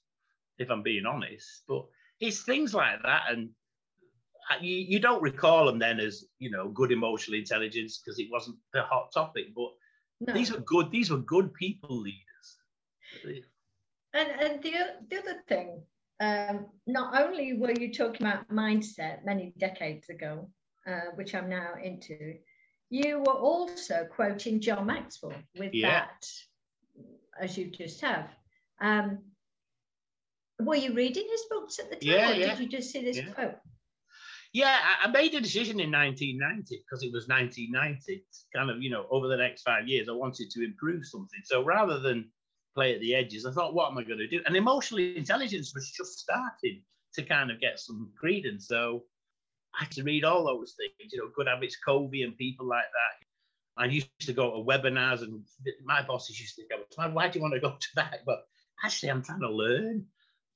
[0.57, 1.63] if I'm being honest.
[1.67, 1.85] But
[2.19, 3.49] it's things like that, and
[4.49, 8.27] uh, you, you don't recall them then as you know good emotional intelligence because it
[8.31, 9.69] wasn't the hot topic, but.
[10.21, 10.33] No.
[10.33, 10.91] These were good.
[10.91, 12.28] These were good people leaders
[14.13, 14.73] and, and the,
[15.09, 15.81] the other thing,
[16.19, 20.49] um, not only were you talking about mindset many decades ago,
[20.87, 22.35] uh, which I'm now into,
[22.89, 25.89] you were also quoting John Maxwell with yeah.
[25.89, 26.27] that,
[27.39, 28.29] as you just have.
[28.81, 29.19] Um,
[30.59, 32.49] were you reading his books at the time, yeah, or yeah.
[32.49, 33.31] did you just see this yeah.
[33.31, 33.55] quote?
[34.51, 38.25] Yeah, I made a decision in 1990 because it was 1990.
[38.53, 41.39] Kind of, you know, over the next five years, I wanted to improve something.
[41.43, 42.31] So rather than
[42.75, 43.45] play at the edges.
[43.45, 44.41] I thought, what am I going to do?
[44.45, 46.81] And emotional intelligence was just starting
[47.15, 48.67] to kind of get some credence.
[48.67, 49.03] So
[49.75, 52.83] I had to read all those things, you know, Good Habits Covey and people like
[52.83, 53.25] that.
[53.79, 55.41] I used to go to webinars, and
[55.85, 58.43] my bosses used to go, "Why do you want to go to that?" But
[58.83, 60.05] actually, I'm trying to learn.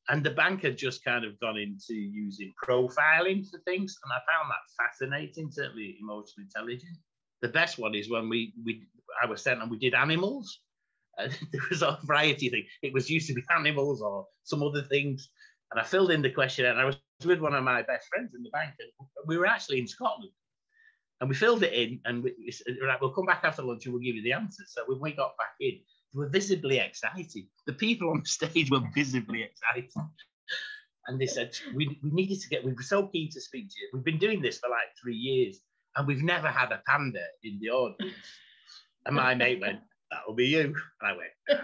[0.10, 4.20] And the bank had just kind of gone into using profiling for things, and I
[4.30, 5.50] found that fascinating.
[5.52, 7.00] Certainly, emotional intelligence.
[7.42, 8.88] The best one is when we we
[9.22, 10.60] I was sent and we did animals,
[11.20, 12.66] Uh, there was a variety thing.
[12.82, 15.30] It was used to be animals or some other things.
[15.72, 18.34] And I filled in the questionnaire and I was with one of my best friends
[18.36, 18.74] in the bank.
[18.80, 18.90] And
[19.26, 20.32] we were actually in Scotland.
[21.20, 23.94] And we filled it in and we, said, right, we'll come back after lunch and
[23.94, 24.74] we'll give you the answers.
[24.74, 25.80] So when we got back in,
[26.14, 27.46] we were visibly excited.
[27.66, 29.90] The people on the stage were visibly excited.
[31.08, 33.76] And they said, we, we needed to get, we were so keen to speak to
[33.80, 33.90] you.
[33.94, 35.60] We've been doing this for like three years
[35.96, 38.16] and we've never had a panda in the audience.
[39.06, 39.80] And my mate went,
[40.14, 40.62] that'll be you.
[40.62, 41.62] And I went,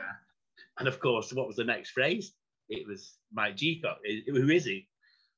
[0.80, 2.34] and of course, what was the next phrase?
[2.70, 3.98] It was Mike Jeacock.
[4.28, 4.88] Who is he?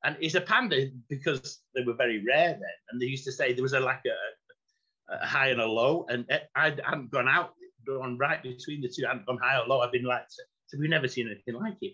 [0.04, 2.78] And he's a panda because they were very rare then.
[2.90, 6.06] And they used to say there was a like a, a high and a low.
[6.10, 7.54] And I hadn't gone out,
[7.86, 9.06] gone right between the two.
[9.06, 9.82] I hadn't gone high or low.
[9.82, 11.94] I've been like, so we've never seen anything like it.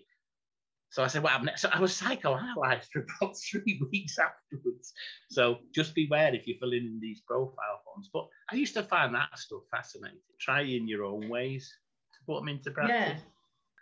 [0.90, 4.92] So I said, well, so I was psychoanalyzed for about three weeks afterwards.
[5.30, 8.08] So just beware if you're filling in these profile forms.
[8.12, 10.18] But I used to find that stuff fascinating.
[10.40, 11.70] Try in your own ways
[12.14, 13.20] to put them into practice.
[13.22, 13.28] Yeah.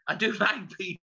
[0.08, 1.00] I do like people.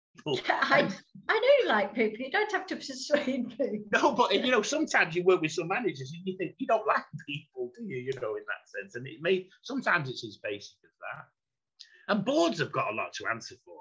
[0.49, 0.89] I,
[1.29, 2.19] I know you like people.
[2.19, 3.81] You don't have to persuade me.
[3.93, 6.87] No, but you know, sometimes you work with some managers and you think you don't
[6.87, 7.99] like people, do you?
[7.99, 8.95] You know, in that sense.
[8.95, 12.15] And it may sometimes it's as basic as that.
[12.15, 13.79] And boards have got a lot to answer for.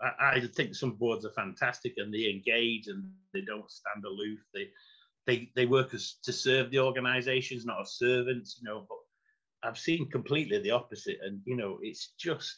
[0.00, 4.38] I, I, think some boards are fantastic and they engage and they don't stand aloof.
[4.54, 4.68] They
[5.26, 8.86] they they work as to serve the organizations, not as servants, you know.
[8.88, 12.56] But I've seen completely the opposite, and you know, it's just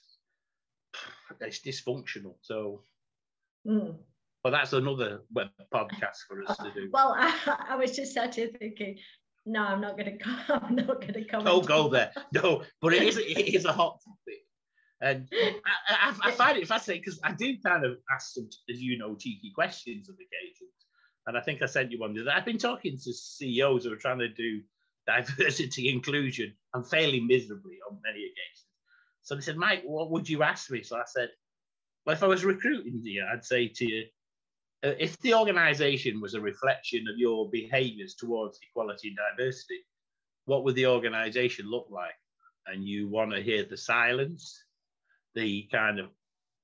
[1.40, 2.34] it's dysfunctional.
[2.42, 2.82] So.
[3.66, 3.96] Mm.
[4.42, 6.90] But that's another web podcast for us to do.
[6.92, 8.98] Well, I, I was just sat here thinking,
[9.46, 10.24] no, I'm not going to.
[10.24, 10.40] come.
[10.48, 11.44] I'm not going to come.
[11.44, 12.12] Don't go there.
[12.32, 13.18] No, but it is.
[13.18, 14.41] It is a hot topic.
[15.02, 15.28] And
[15.88, 18.96] I, I, I find it fascinating because I do kind of ask some, as you
[18.98, 20.70] know, cheeky questions on occasions.
[21.26, 22.16] And I think I sent you one.
[22.28, 24.60] I've been talking to CEOs who are trying to do
[25.06, 28.66] diversity inclusion and failing miserably on many occasions.
[29.22, 30.84] So they said, Mike, what would you ask me?
[30.84, 31.30] So I said,
[32.06, 34.04] well, if I was recruiting you, I'd say to you,
[34.84, 39.80] uh, if the organization was a reflection of your behaviors towards equality and diversity,
[40.46, 42.14] what would the organization look like?
[42.66, 44.64] And you want to hear the silence,
[45.34, 46.06] the kind of,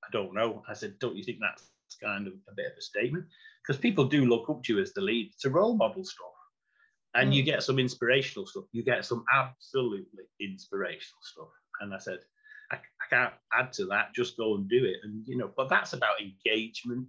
[0.04, 0.62] I don't know.
[0.68, 1.70] I said, don't you think that's
[2.02, 3.24] kind of a bit of a statement?
[3.66, 5.31] Because people do look up to you as the lead.
[5.35, 6.26] It's a role model stuff.
[7.14, 7.37] And mm.
[7.37, 8.64] you get some inspirational stuff.
[8.72, 11.48] You get some absolutely inspirational stuff.
[11.81, 12.18] And I said,
[12.70, 14.14] I, I can't add to that.
[14.14, 14.96] Just go and do it.
[15.02, 17.07] And, you know, but that's about engagement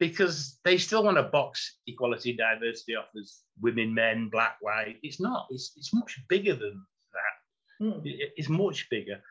[0.00, 4.98] because they still want to box equality diversity offers women, men, black, white.
[5.02, 5.46] It's not.
[5.50, 7.84] It's, it's much bigger than that.
[7.84, 8.02] Mm.
[8.04, 9.22] It, it's much bigger.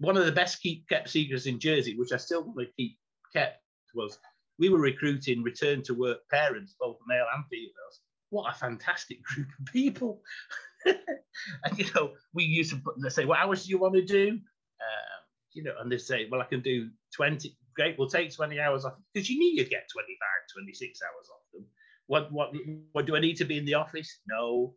[0.00, 2.98] One of the best keep kept secrets in Jersey, which I still want to keep
[3.34, 3.62] kept,
[3.94, 4.18] was
[4.58, 8.00] we were recruiting return to work parents, both male and females.
[8.30, 10.22] What a fantastic group of people.
[10.86, 14.28] and you know, we used to they say, What hours do you want to do?
[14.30, 15.20] Um,
[15.52, 18.84] you know, and they say, Well, I can do 20, great, we'll take 20 hours
[18.84, 20.16] off because you need to get 25,
[20.54, 21.66] 26 hours off them.
[22.06, 22.52] What, what,
[22.92, 24.20] what do I need to be in the office?
[24.26, 24.74] No.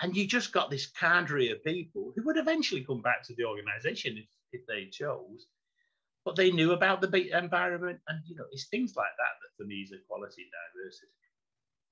[0.00, 3.44] And you just got this cadre of people who would eventually come back to the
[3.44, 5.46] organization if, they chose,
[6.24, 8.00] but they knew about the environment.
[8.08, 11.12] And, you know, it's things like that that for me is equality and diversity.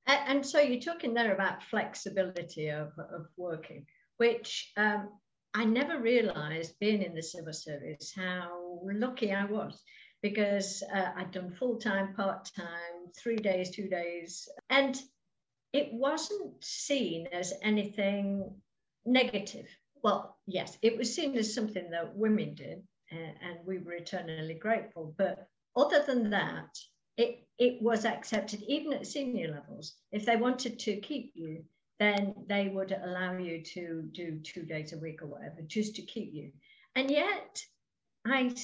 [0.07, 3.87] And so you're talking there about flexibility of, of working,
[4.19, 5.09] which um,
[5.53, 9.83] I never realized being in the civil service how lucky I was
[10.23, 15.01] because uh, I'd done full time, part time, three days, two days, and
[15.73, 18.55] it wasn't seen as anything
[19.05, 19.67] negative.
[20.07, 24.55] Well, yes, it was seen as something that women did, uh, and we were eternally
[24.55, 25.13] grateful.
[25.19, 26.79] But other than that,
[27.17, 29.97] it, it was accepted even at senior levels.
[30.13, 31.65] If they wanted to keep you,
[31.99, 36.03] then they would allow you to do two days a week or whatever, just to
[36.03, 36.53] keep you.
[36.95, 37.61] And yet,
[38.25, 38.55] I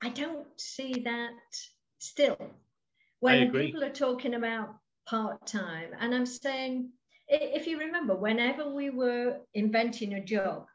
[0.00, 1.32] I don't see that
[1.98, 2.38] still.
[3.18, 4.76] When people are talking about
[5.08, 6.92] part time, and I'm saying,
[7.26, 10.66] if you remember, whenever we were inventing a job,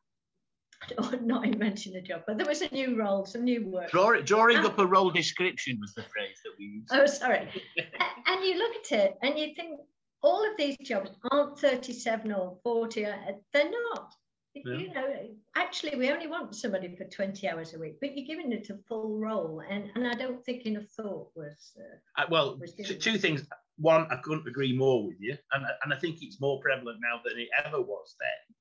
[1.22, 3.92] not inventing a job, but there was a new role, some new work.
[3.92, 6.90] Draw, drawing up a role description was the phrase that we used.
[6.92, 7.48] Oh, sorry.
[8.28, 9.80] and you look at it and you think,
[10.24, 13.16] all of these jobs aren't 37 or 40, uh,
[13.54, 14.14] they're not.
[14.54, 14.76] Yeah.
[14.76, 15.16] You know,
[15.56, 18.78] actually, we only want somebody for 20 hours a week, but you're giving it a
[18.88, 19.62] full role.
[19.68, 21.72] And, and I don't think enough thought was.
[21.78, 23.44] Uh, uh, well, was two things.
[23.78, 25.38] One, I couldn't agree more with you.
[25.54, 28.56] And, and I think it's more prevalent now than it ever was then.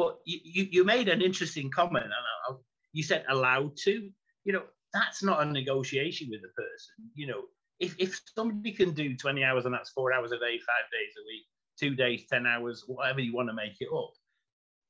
[0.00, 2.56] But you, you, made an interesting comment, and
[2.94, 4.08] you said allowed to.
[4.44, 4.62] You know,
[4.94, 7.12] that's not a negotiation with the person.
[7.14, 7.42] You know,
[7.80, 11.12] if, if somebody can do 20 hours and that's four hours a day, five days
[11.18, 11.44] a week,
[11.78, 14.12] two days, 10 hours, whatever you want to make it up,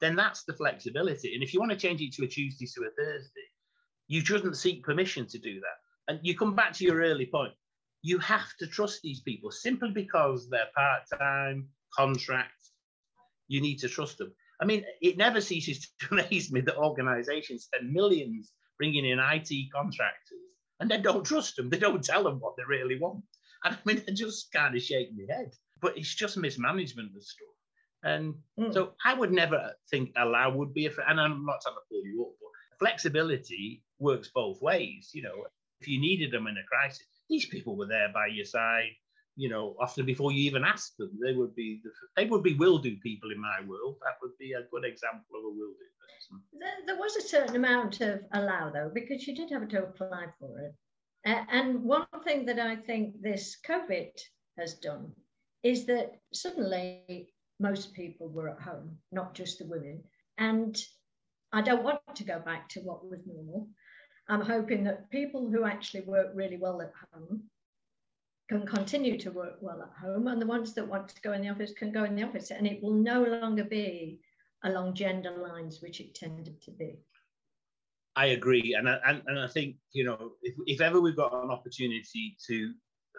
[0.01, 1.35] then that's the flexibility.
[1.35, 3.49] And if you want to change it to a Tuesday to a Thursday,
[4.07, 6.13] you shouldn't seek permission to do that.
[6.13, 7.55] And you come back to your early point.
[8.03, 12.53] You have to trust these people simply because they're part time, contract.
[13.49, 14.33] You need to trust them.
[14.61, 19.51] I mean, it never ceases to amaze me that organizations spend millions bringing in IT
[19.75, 20.39] contractors
[20.81, 21.69] and they don't trust them.
[21.69, 23.25] They don't tell them what they really want.
[23.65, 25.53] And I mean, I just kind of shake my head.
[25.81, 27.49] But it's just mismanagement of stuff.
[28.03, 28.73] And mm.
[28.73, 32.05] so I would never think allow would be a, and I'm not trying to pull
[32.05, 35.11] you up, but flexibility works both ways.
[35.13, 35.45] You know,
[35.81, 38.91] if you needed them in a crisis, these people were there by your side.
[39.37, 42.55] You know, often before you even ask them, they would be the, they would be
[42.55, 43.97] will do people in my world.
[44.03, 46.43] That would be a good example of a will do person.
[46.59, 50.27] There, there was a certain amount of allow though, because you did have to apply
[50.39, 50.75] for it.
[51.27, 54.11] Uh, and one thing that I think this COVID
[54.59, 55.13] has done
[55.63, 60.03] is that suddenly most people were at home, not just the women.
[60.39, 60.77] And
[61.53, 63.69] I don't want to go back to what was normal.
[64.29, 67.43] I'm hoping that people who actually work really well at home
[68.51, 71.43] can continue to work well at home, and the ones that want to go in
[71.43, 74.21] the office can go in the office, and it will no longer be
[74.65, 76.99] along gender lines, which it tended to be.
[78.17, 81.33] I agree, and I, and, and I think you know if, if ever we've got
[81.33, 82.75] an opportunity to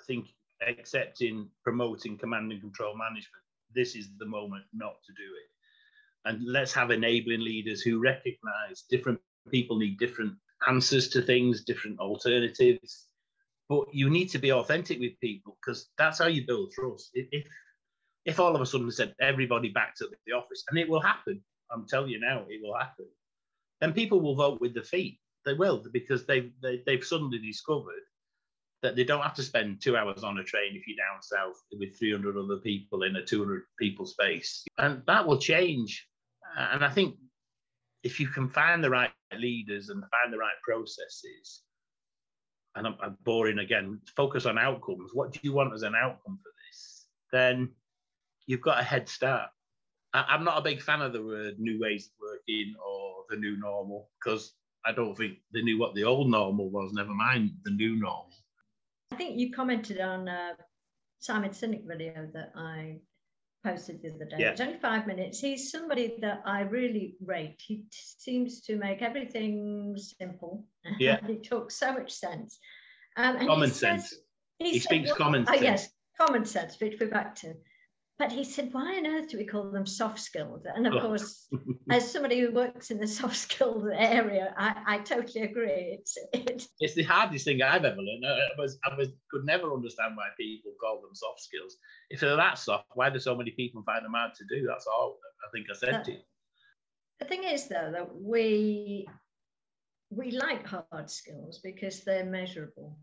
[0.06, 0.28] think
[0.68, 3.42] accepting promoting command and control management
[3.74, 6.30] this is the moment not to do it.
[6.30, 10.34] And let's have enabling leaders who recognize different people need different
[10.68, 13.08] answers to things, different alternatives.
[13.72, 17.12] But you need to be authentic with people because that's how you build trust.
[17.14, 17.48] If
[18.26, 21.42] if all of a sudden said everybody back to the office, and it will happen,
[21.72, 23.06] I'm telling you now, it will happen,
[23.80, 25.22] then people will vote with their feet.
[25.46, 28.04] They will because they've they, have they have suddenly discovered
[28.82, 31.56] that they don't have to spend two hours on a train if you're down south
[31.80, 34.66] with 300 other people in a 200 people space.
[34.80, 36.10] And that will change.
[36.58, 37.16] And I think
[38.04, 41.62] if you can find the right leaders and find the right processes,
[42.76, 45.12] and I'm, I'm boring again, focus on outcomes.
[45.14, 47.06] What do you want as an outcome for this?
[47.32, 47.70] Then
[48.46, 49.50] you've got a head start.
[50.14, 53.38] I, am not a big fan of the word new ways of working or the
[53.38, 54.54] new normal because
[54.86, 58.28] I don't think they knew what the old normal was, never mind the new normal.
[59.12, 60.54] I think you commented on uh,
[61.20, 63.00] Simon Sinek video that I
[63.64, 64.38] posted the other day.
[64.40, 64.50] Yeah.
[64.52, 65.40] It's only five minutes.
[65.40, 67.62] He's somebody that I really rate.
[67.66, 70.66] He seems to make everything simple.
[71.00, 71.20] Yeah.
[71.28, 72.58] he talks so much sense.
[73.16, 74.16] Um, common sense.
[74.58, 75.62] he, he said, speaks well, common oh, sense.
[75.62, 77.54] yes, common sense, which we're back to.
[78.22, 80.62] But he said, why on earth do we call them soft skills?
[80.76, 81.02] And of oh.
[81.02, 81.48] course,
[81.90, 85.98] as somebody who works in the soft skills area, I, I totally agree.
[85.98, 88.24] It's, it's it's the hardest thing I've ever learned.
[88.24, 91.78] I was I was could never understand why people call them soft skills.
[92.12, 94.68] If they're that soft, why do so many people find them hard to do?
[94.68, 96.20] That's all I think I said to you.
[97.18, 99.08] The thing is, though, that we
[100.12, 103.00] we like hard skills because they're measurable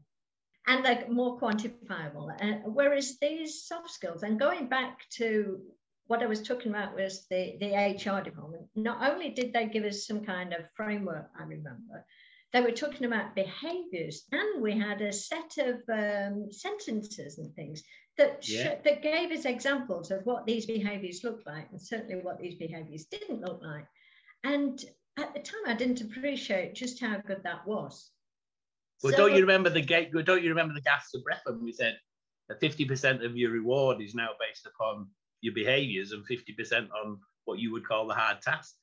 [0.69, 2.31] and they're more quantifiable.
[2.41, 5.61] Uh, whereas these soft skills, and going back to
[6.07, 9.85] what I was talking about was the, the HR department, not only did they give
[9.85, 12.05] us some kind of framework, I remember,
[12.53, 17.83] they were talking about behaviors, and we had a set of um, sentences and things
[18.19, 18.77] that, yeah.
[18.85, 23.07] that gave us examples of what these behaviors looked like, and certainly what these behaviors
[23.07, 23.87] didn't look like.
[24.45, 24.83] And
[25.19, 28.11] at the time, I didn't appreciate just how good that was.
[29.03, 30.11] Well, so, don't you remember the gate?
[30.13, 31.99] Don't you remember the gas of breath when we said
[32.49, 35.07] that fifty percent of your reward is now based upon
[35.41, 38.75] your behaviours and fifty percent on what you would call the hard task?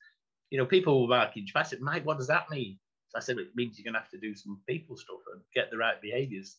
[0.50, 1.74] You know, people were marking fast.
[1.80, 2.78] Mike, what does that mean?
[3.08, 5.40] So I said, it means you're going to have to do some people stuff and
[5.54, 6.56] get the right behaviours.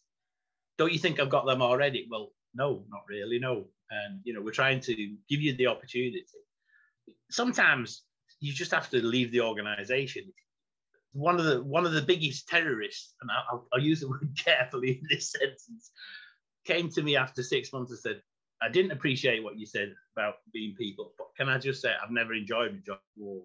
[0.77, 2.07] Don't you think I've got them already?
[2.09, 3.65] Well, no, not really, no.
[3.89, 4.95] And you know, we're trying to
[5.29, 6.25] give you the opportunity.
[7.31, 8.03] Sometimes
[8.39, 10.31] you just have to leave the organisation
[11.17, 14.99] one of the one of the biggest terrorists, and I'll, I'll use the word carefully
[15.01, 15.91] in this sentence,
[16.65, 18.21] came to me after six months and said,
[18.61, 22.11] "I didn't appreciate what you said about being people, but can I just say I've
[22.11, 23.41] never enjoyed a job war."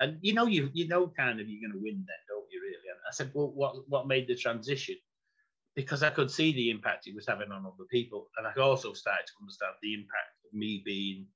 [0.00, 2.60] And you know, you you know, kind of you're going to win then, don't you?
[2.60, 2.88] Really?
[2.90, 4.96] And I said, "Well, what what made the transition?"
[5.76, 8.92] Because I could see the impact it was having on other people, and I also
[8.92, 11.26] started to understand the impact of me being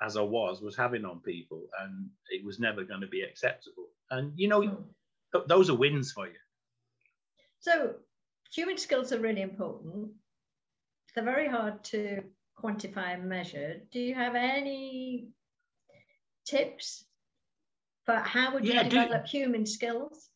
[0.00, 3.88] as I was was having on people, and it was never going to be acceptable.
[4.10, 4.62] And you know,
[5.46, 6.34] those are wins for you.
[7.60, 7.94] So
[8.52, 10.10] human skills are really important.
[11.14, 12.22] They're very hard to
[12.62, 13.80] quantify and measure.
[13.90, 15.28] Do you have any
[16.46, 17.04] tips
[18.04, 20.30] for how would you yeah, develop do, human skills?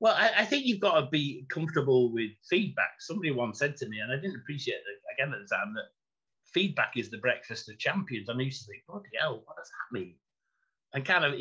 [0.00, 2.92] Well, I, I, think you've got to be comfortable with feedback.
[3.00, 5.88] Somebody once said to me, and I didn't appreciate it again at the time, that
[6.52, 8.28] feedback is the breakfast of champions.
[8.28, 10.14] And I used to think, bloody hell, what does that mean?
[10.94, 11.34] And kind of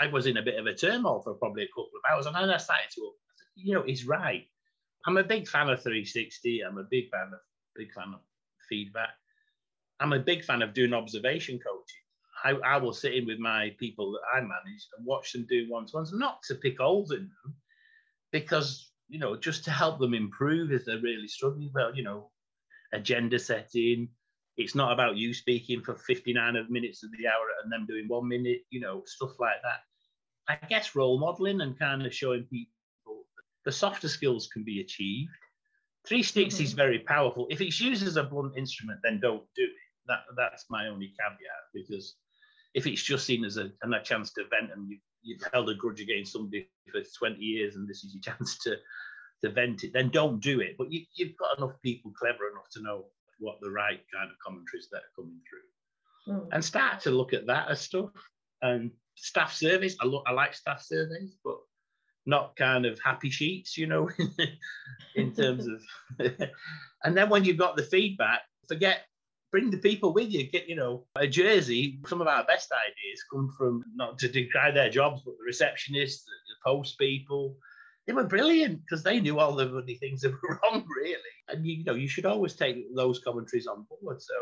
[0.00, 2.36] I was in a bit of a turmoil for probably a couple of hours, and
[2.36, 3.12] then I started to,
[3.56, 4.46] you know, he's right.
[5.06, 6.60] I'm a big fan of 360.
[6.60, 7.40] I'm a big fan of
[7.74, 8.20] big fan of
[8.68, 9.10] feedback.
[10.00, 12.00] I'm a big fan of doing observation coaching.
[12.42, 15.66] I, I will sit in with my people that I manage and watch them do
[15.68, 17.54] one-to-ones, not to pick holes in them,
[18.32, 21.70] because you know, just to help them improve if they're really struggling.
[21.74, 22.30] Well, you know,
[22.92, 24.08] agenda setting,
[24.56, 28.08] it's not about you speaking for 59 of minutes of the hour and them doing
[28.08, 29.80] one minute, you know, stuff like that.
[30.48, 33.24] I guess role modeling and kind of showing people
[33.64, 35.30] the softer skills can be achieved.
[36.06, 36.64] Three sticks mm-hmm.
[36.64, 37.46] is very powerful.
[37.50, 39.70] If it's used as a blunt instrument, then don't do it.
[40.06, 42.16] That that's my only caveat because
[42.74, 45.68] if it's just seen as a, and a chance to vent and you, you've held
[45.68, 48.76] a grudge against somebody for 20 years and this is your chance to
[49.42, 50.76] to vent it, then don't do it.
[50.76, 53.06] But you, you've got enough people clever enough to know
[53.40, 56.48] what the right kind of commentaries that are coming through, mm.
[56.52, 58.10] and start to look at that as stuff.
[58.62, 61.56] And staff surveys, I look, I like staff surveys, but
[62.26, 64.08] not kind of happy sheets, you know,
[65.16, 65.82] in terms of.
[67.04, 69.06] and then when you've got the feedback, forget
[69.50, 70.44] bring the people with you.
[70.44, 74.70] Get, you know, a Jersey, some of our best ideas come from not to decry
[74.70, 77.56] their jobs, but the receptionists, the, the post people,
[78.10, 81.14] they were brilliant because they knew all the funny things that were wrong, really.
[81.48, 84.20] And you, know, you should always take those commentaries on board.
[84.20, 84.34] So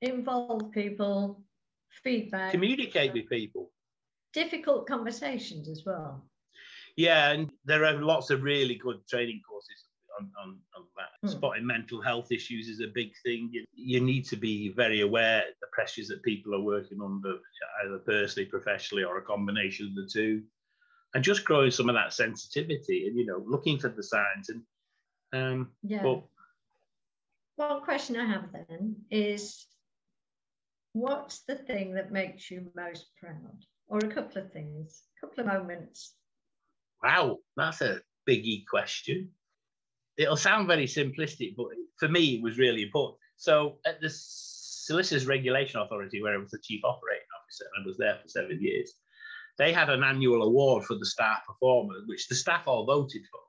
[0.00, 1.40] involve people,
[2.02, 3.70] feedback, communicate with people,
[4.32, 6.24] difficult conversations as well.
[6.96, 9.84] Yeah, and there are lots of really good training courses
[10.18, 11.28] on, on, on that.
[11.28, 11.30] Mm.
[11.30, 13.50] Spotting mental health issues is a big thing.
[13.52, 17.36] You, you, need to be very aware the pressures that people are working under,
[17.84, 20.42] either personally, professionally, or a combination of the two
[21.14, 24.62] and just growing some of that sensitivity and you know looking for the signs and
[25.32, 26.02] um yeah.
[26.02, 26.22] but,
[27.56, 29.66] one question i have then is
[30.92, 33.64] what's the thing that makes you most proud?
[33.88, 36.14] Or a couple of things a couple of moments.
[37.02, 39.30] Wow that's a biggie question.
[40.16, 41.66] It'll sound very simplistic, but
[41.98, 43.18] for me, it was really important.
[43.36, 47.86] So at the Solicitors Regulation Authority, where I was the chief operating officer, and I
[47.86, 48.94] was there for seven years,
[49.58, 53.40] they had an annual award for the staff performer, which the staff all voted for.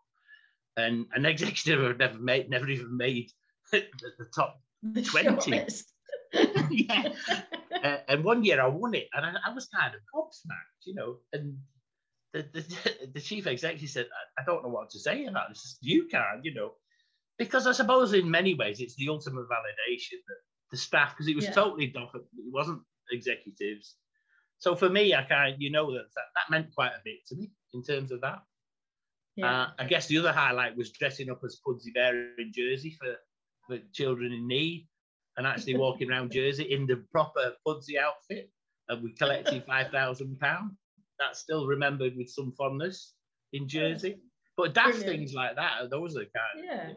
[0.83, 3.31] And an executive had never made, never even made
[3.71, 3.85] the,
[4.17, 5.65] the top The 20.
[6.71, 7.13] yeah.
[7.83, 10.95] Uh, and one year I won it, and I, I was kind of gobsmacked, you
[10.95, 11.17] know.
[11.31, 11.57] And
[12.33, 15.77] the, the, the chief executive said, I, I don't know what to say about this.
[15.81, 16.71] You can, you know.
[17.37, 20.37] Because I suppose in many ways it's the ultimate validation that
[20.71, 21.51] the staff, because it was Yeah.
[21.51, 22.81] totally different, it wasn't
[23.11, 23.95] executives.
[24.63, 27.35] So for me, I kind you know that, that that meant quite a bit to
[27.35, 28.39] me in terms of that.
[29.35, 29.63] Yeah.
[29.63, 33.13] Uh, I guess the other highlight was dressing up as Pudsey Bear in Jersey for,
[33.67, 34.87] for children in need
[35.35, 38.49] and actually walking around Jersey in the proper Pudsey outfit.
[38.87, 40.69] And we collected £5,000.
[41.19, 43.15] That's still remembered with some fondness
[43.51, 44.21] in Jersey.
[44.55, 45.11] But daft Brilliant.
[45.11, 46.63] things like that, those are kind of.
[46.65, 46.93] yeah.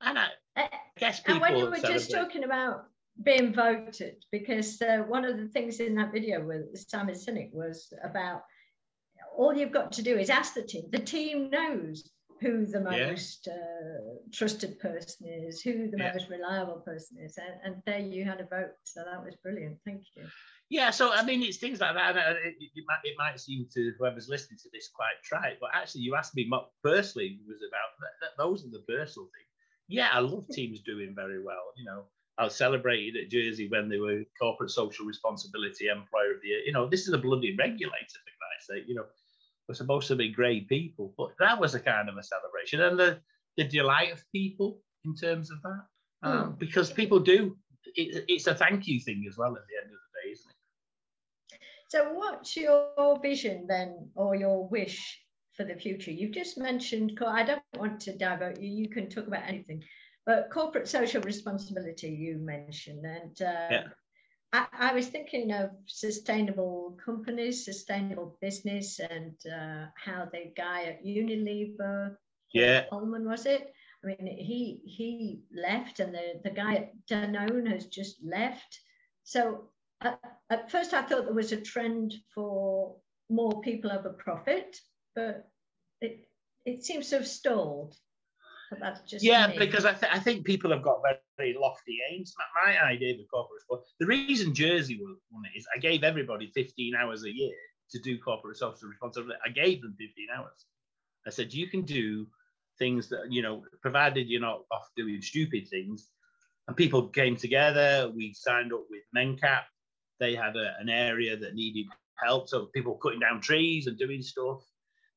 [0.00, 0.68] And I Uh,
[0.98, 2.86] guess And when you were just talking about
[3.22, 7.92] being voted, because uh, one of the things in that video with Simon Sinek was
[8.04, 8.42] about
[9.36, 10.84] all you've got to do is ask the team.
[10.90, 12.10] The team knows
[12.40, 13.08] who the Yeah.
[13.10, 16.12] most uh, trusted person is, who the Yeah.
[16.12, 18.74] most reliable person is, and, and there you had a vote.
[18.84, 19.78] So that was brilliant.
[19.84, 20.26] Thank you.
[20.68, 22.16] Yeah, so I mean, it's things like that.
[22.16, 25.70] And it, it, might, it might seem to whoever's listening to this quite trite, but
[25.72, 26.50] actually, you asked me
[26.82, 29.48] personally was about that, that, those are the personal things.
[29.88, 31.72] Yeah, I love teams doing very well.
[31.76, 32.04] You know,
[32.38, 36.60] I celebrated at Jersey when they were corporate social responsibility employer of the year.
[36.66, 38.84] You know, this is a bloody regulator for Christ's sake.
[38.86, 39.06] You know,
[39.68, 42.98] we're supposed to be great people, but that was a kind of a celebration and
[42.98, 43.18] the
[43.56, 45.84] the delight of people in terms of that,
[46.22, 46.58] um, Hmm.
[46.58, 47.56] because people do.
[47.94, 50.50] It, it's a thank you thing as well at the end of the day, isn't
[50.50, 50.56] it?
[51.88, 55.22] So, what's your vision then, or your wish
[55.54, 56.10] for the future?
[56.10, 59.82] You've just mentioned, I don't want to divert you, you can talk about anything,
[60.26, 63.04] but corporate social responsibility you mentioned.
[63.06, 63.84] And uh, Yeah.
[64.52, 71.04] I, I was thinking of sustainable companies, sustainable business, and uh, how the guy at
[71.04, 72.16] Unilever,
[72.52, 72.84] Yeah.
[72.90, 73.72] Coleman was it?
[74.04, 78.80] I mean, he he left, and the, the guy at Danone has just left.
[79.24, 79.70] So
[80.00, 80.20] at,
[80.50, 82.96] at first, I thought there was a trend for
[83.28, 84.78] more people over profit,
[85.14, 85.48] but
[86.00, 86.28] it
[86.64, 87.96] it seems to have stalled.
[88.70, 89.58] But that's just Yeah, me.
[89.58, 92.34] because I, th- I think people have got very, very lofty aims.
[92.36, 96.02] My, my idea of corporate sport, the reason Jersey won won it is I gave
[96.02, 97.54] everybody 15 hours a year
[97.90, 99.38] to do corporate social responsibility.
[99.44, 100.66] I gave them 15 hours.
[101.26, 102.26] I said, you can do
[102.78, 106.10] things that, you know, provided you're not off doing stupid things.
[106.68, 108.10] And people came together.
[108.14, 109.62] We signed up with MenCap.
[110.18, 111.86] They had a, an area that needed
[112.16, 112.48] help.
[112.48, 114.62] So people cutting down trees and doing stuff.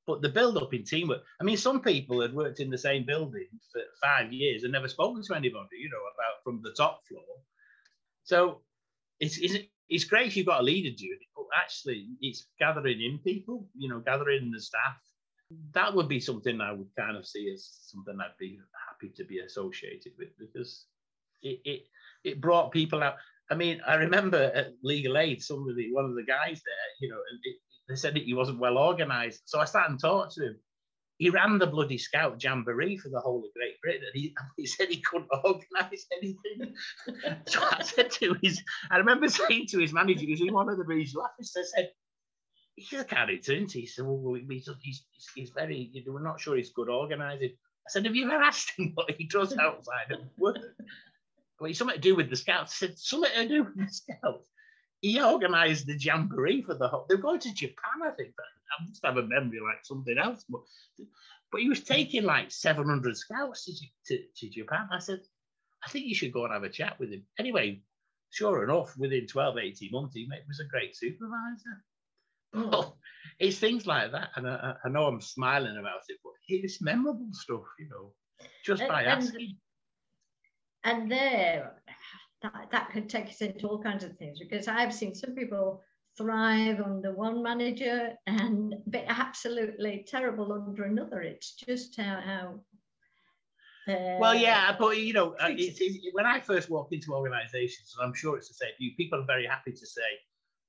[0.08, 3.06] But the build up in teamwork, I mean, some people had worked in the same
[3.06, 7.02] building for five years and never spoken to anybody, you know, about from the top
[7.08, 7.22] floor.
[8.24, 8.62] So
[9.20, 9.56] it's, it's,
[9.90, 13.68] it's great if you've got a leader doing it, but actually it's gathering in people,
[13.78, 14.98] you know, gathering the staff.
[15.74, 19.24] That would be something I would kind of see as something I'd be happy to
[19.24, 20.86] be associated with because
[21.42, 21.82] it, it,
[22.24, 23.16] it brought people out.
[23.52, 27.18] I mean, I remember at Legal Aid, somebody, one of the guys there, you know,
[27.32, 27.56] and it,
[27.90, 29.42] they said that he wasn't well organised.
[29.46, 30.60] So I sat and talked to him.
[31.18, 34.08] He ran the bloody Scout Jamboree for the whole of Great Britain.
[34.14, 36.76] He, he said he couldn't organise anything.
[37.48, 40.70] so I said to his, I remember saying to his manager, he was in one
[40.70, 41.90] of the regional offices, I said,
[42.76, 43.82] he's a character, isn't he?
[43.82, 45.04] He said, well, he's, he's,
[45.36, 47.50] he's very, you know, we're not sure he's good organising.
[47.50, 50.58] I said, have you ever asked him what he does outside of work?
[51.60, 52.82] Well, it's something to do with the scouts.
[52.82, 54.48] I said, something to do with the scouts.
[55.02, 57.06] He organised the jamboree for the whole.
[57.08, 58.34] They're going to Japan, I think.
[58.38, 60.44] I must have a memory like something else.
[60.50, 60.62] But,
[61.52, 63.74] but he was taking like 700 scouts to,
[64.08, 64.88] to, to Japan.
[64.92, 65.22] I said,
[65.86, 67.24] I think you should go and have a chat with him.
[67.40, 67.82] Anyway,
[68.32, 71.84] sure enough, within 12, 18 months, he was a great supervisor.
[72.56, 72.72] Mm.
[72.72, 72.98] Well,
[73.40, 74.30] it's things like that.
[74.36, 78.14] And I, I know I'm smiling about it, but it's memorable stuff, you know,
[78.66, 79.56] just by And- and- asking.
[80.84, 81.79] and there
[82.42, 85.82] that, that could take us into all kinds of things because I've seen some people
[86.18, 91.22] thrive under one manager and be absolutely terrible under another.
[91.22, 92.60] It's just how how.
[93.92, 97.96] Uh, Well, yeah, but you know, uh, it's, it's, when I first walk into organisations,
[97.98, 100.02] and I'm sure it's the same for you, people are very happy to say,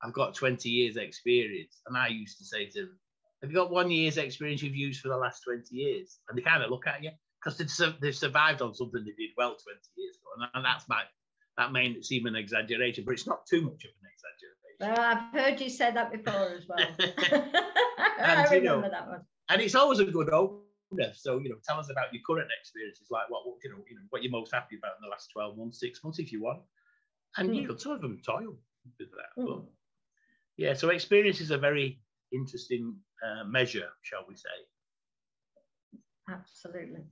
[0.02, 2.98] "I've got 20 years' experience," and I used to say to them,
[3.42, 6.42] "Have you got one year's experience you've used for the last 20 years?" And they
[6.42, 7.10] kind of look at you
[7.42, 10.88] because they've, they've survived on something they did well 20 years ago, and, and that's
[10.88, 11.02] my
[11.56, 14.50] that may seem an exaggeration, but it's not too much of an exaggeration.
[14.80, 16.78] Well, I've heard you say that before as well.
[16.98, 19.20] I And, you remember know, that one.
[19.48, 23.08] and it's always a good opener So you know, tell us about your current experiences,
[23.10, 25.30] like what, what you know, you know, what you're most happy about in the last
[25.32, 26.60] twelve months, six months, if you want.
[27.36, 27.56] And mm.
[27.56, 28.56] you know, some of them toil
[28.98, 29.42] with that.
[29.42, 29.46] Mm.
[29.46, 29.62] But
[30.56, 32.00] yeah, so experience is a very
[32.32, 34.48] interesting uh, measure, shall we say?
[36.28, 37.02] Absolutely.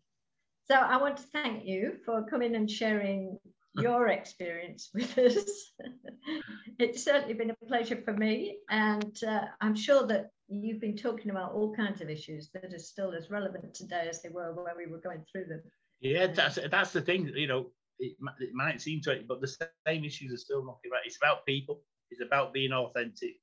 [0.65, 3.39] So I want to thank you for coming and sharing
[3.81, 5.73] your experience with us.
[6.79, 11.31] it's certainly been a pleasure for me, and uh, I'm sure that you've been talking
[11.31, 14.77] about all kinds of issues that are still as relevant today as they were when
[14.77, 15.63] we were going through them.
[16.01, 17.31] Yeah, that's that's the thing.
[17.35, 19.55] You know, it, it might seem to it, but the
[19.87, 21.03] same issues are still knocking around.
[21.05, 21.81] It's about people.
[22.11, 23.37] It's about being authentic,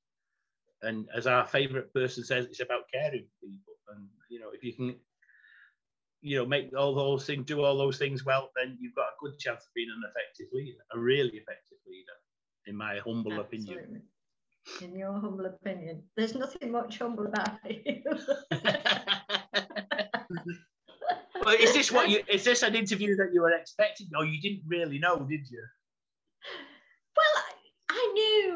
[0.81, 3.73] and as our favourite person says, it's about caring for people.
[3.93, 4.95] And you know, if you can
[6.25, 9.15] you know, make all those things, do all those things well, then you've got a
[9.21, 12.13] good chance of being an effective leader, a really effective leader,
[12.65, 13.75] in my humble Absolutely.
[13.75, 14.01] opinion.
[14.81, 18.01] In your humble opinion, there's nothing much humble about you.
[21.45, 22.21] well, is this what you?
[22.27, 25.63] Is this an interview that you were expecting, or you didn't really know, did you?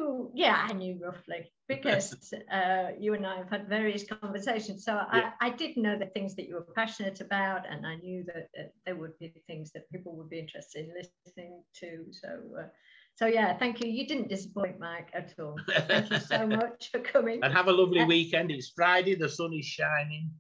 [0.10, 0.32] Well, I knew.
[0.34, 4.84] Yeah, I knew roughly because uh, you and I have had various conversations.
[4.84, 5.32] So yeah.
[5.40, 8.50] I, I, did know the things that you were passionate about, and I knew that,
[8.56, 12.06] that, there would be things that people would be interested in listening to.
[12.12, 12.28] So,
[12.60, 12.68] uh,
[13.16, 13.90] so yeah, thank you.
[13.90, 15.58] You didn't disappoint, Mike, at all.
[15.88, 17.42] Thank you so much for coming.
[17.44, 18.52] And have a lovely uh, weekend.
[18.52, 19.16] It's Friday.
[19.16, 20.32] The sun is shining.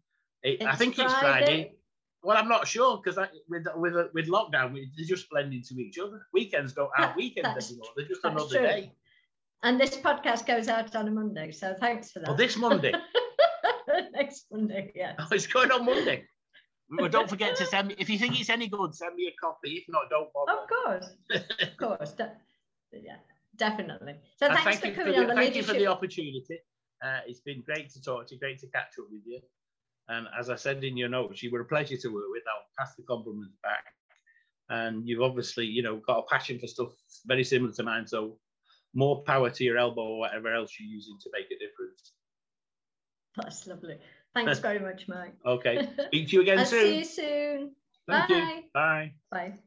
[0.41, 1.11] It, I think Friday.
[1.11, 1.71] it's Friday.
[2.21, 3.17] Well, I'm not sure because
[3.47, 6.25] with with with lockdown, they're just blending to each other.
[6.33, 7.87] Weekends don't have weekends anymore.
[7.95, 8.59] They're just another true.
[8.59, 8.91] day.
[9.63, 12.29] And this podcast goes out on a Monday, so thanks for that.
[12.29, 12.93] Oh, this Monday.
[14.13, 15.13] Next Monday, yeah.
[15.19, 16.23] Oh, it's going on Monday.
[16.97, 19.35] well, don't forget to send me if you think it's any good, send me a
[19.45, 19.71] copy.
[19.71, 20.59] If not, don't bother.
[20.59, 21.15] Of course,
[21.61, 22.31] of course, De-
[22.93, 23.17] yeah,
[23.57, 24.15] definitely.
[24.37, 25.67] So thanks thank for coming for the, on the Thank leadership.
[25.67, 26.59] you for the opportunity.
[27.03, 29.39] Uh, it's been great to talk to you, great to catch up with you.
[30.07, 32.43] And as I said in your notes, you were a pleasure to work with.
[32.47, 33.83] I'll pass the compliments back.
[34.69, 36.89] And you've obviously, you know, got a passion for stuff
[37.25, 38.07] very similar to mine.
[38.07, 38.37] So
[38.93, 42.13] more power to your elbow or whatever else you're using to make a difference.
[43.35, 43.97] That's lovely.
[44.33, 45.35] Thanks very much, Mike.
[45.45, 45.87] okay.
[46.07, 46.81] Speak to you again soon.
[46.81, 47.71] See you soon.
[48.07, 48.35] Thank Bye.
[48.35, 48.63] You.
[48.73, 49.13] Bye.
[49.31, 49.59] Bye.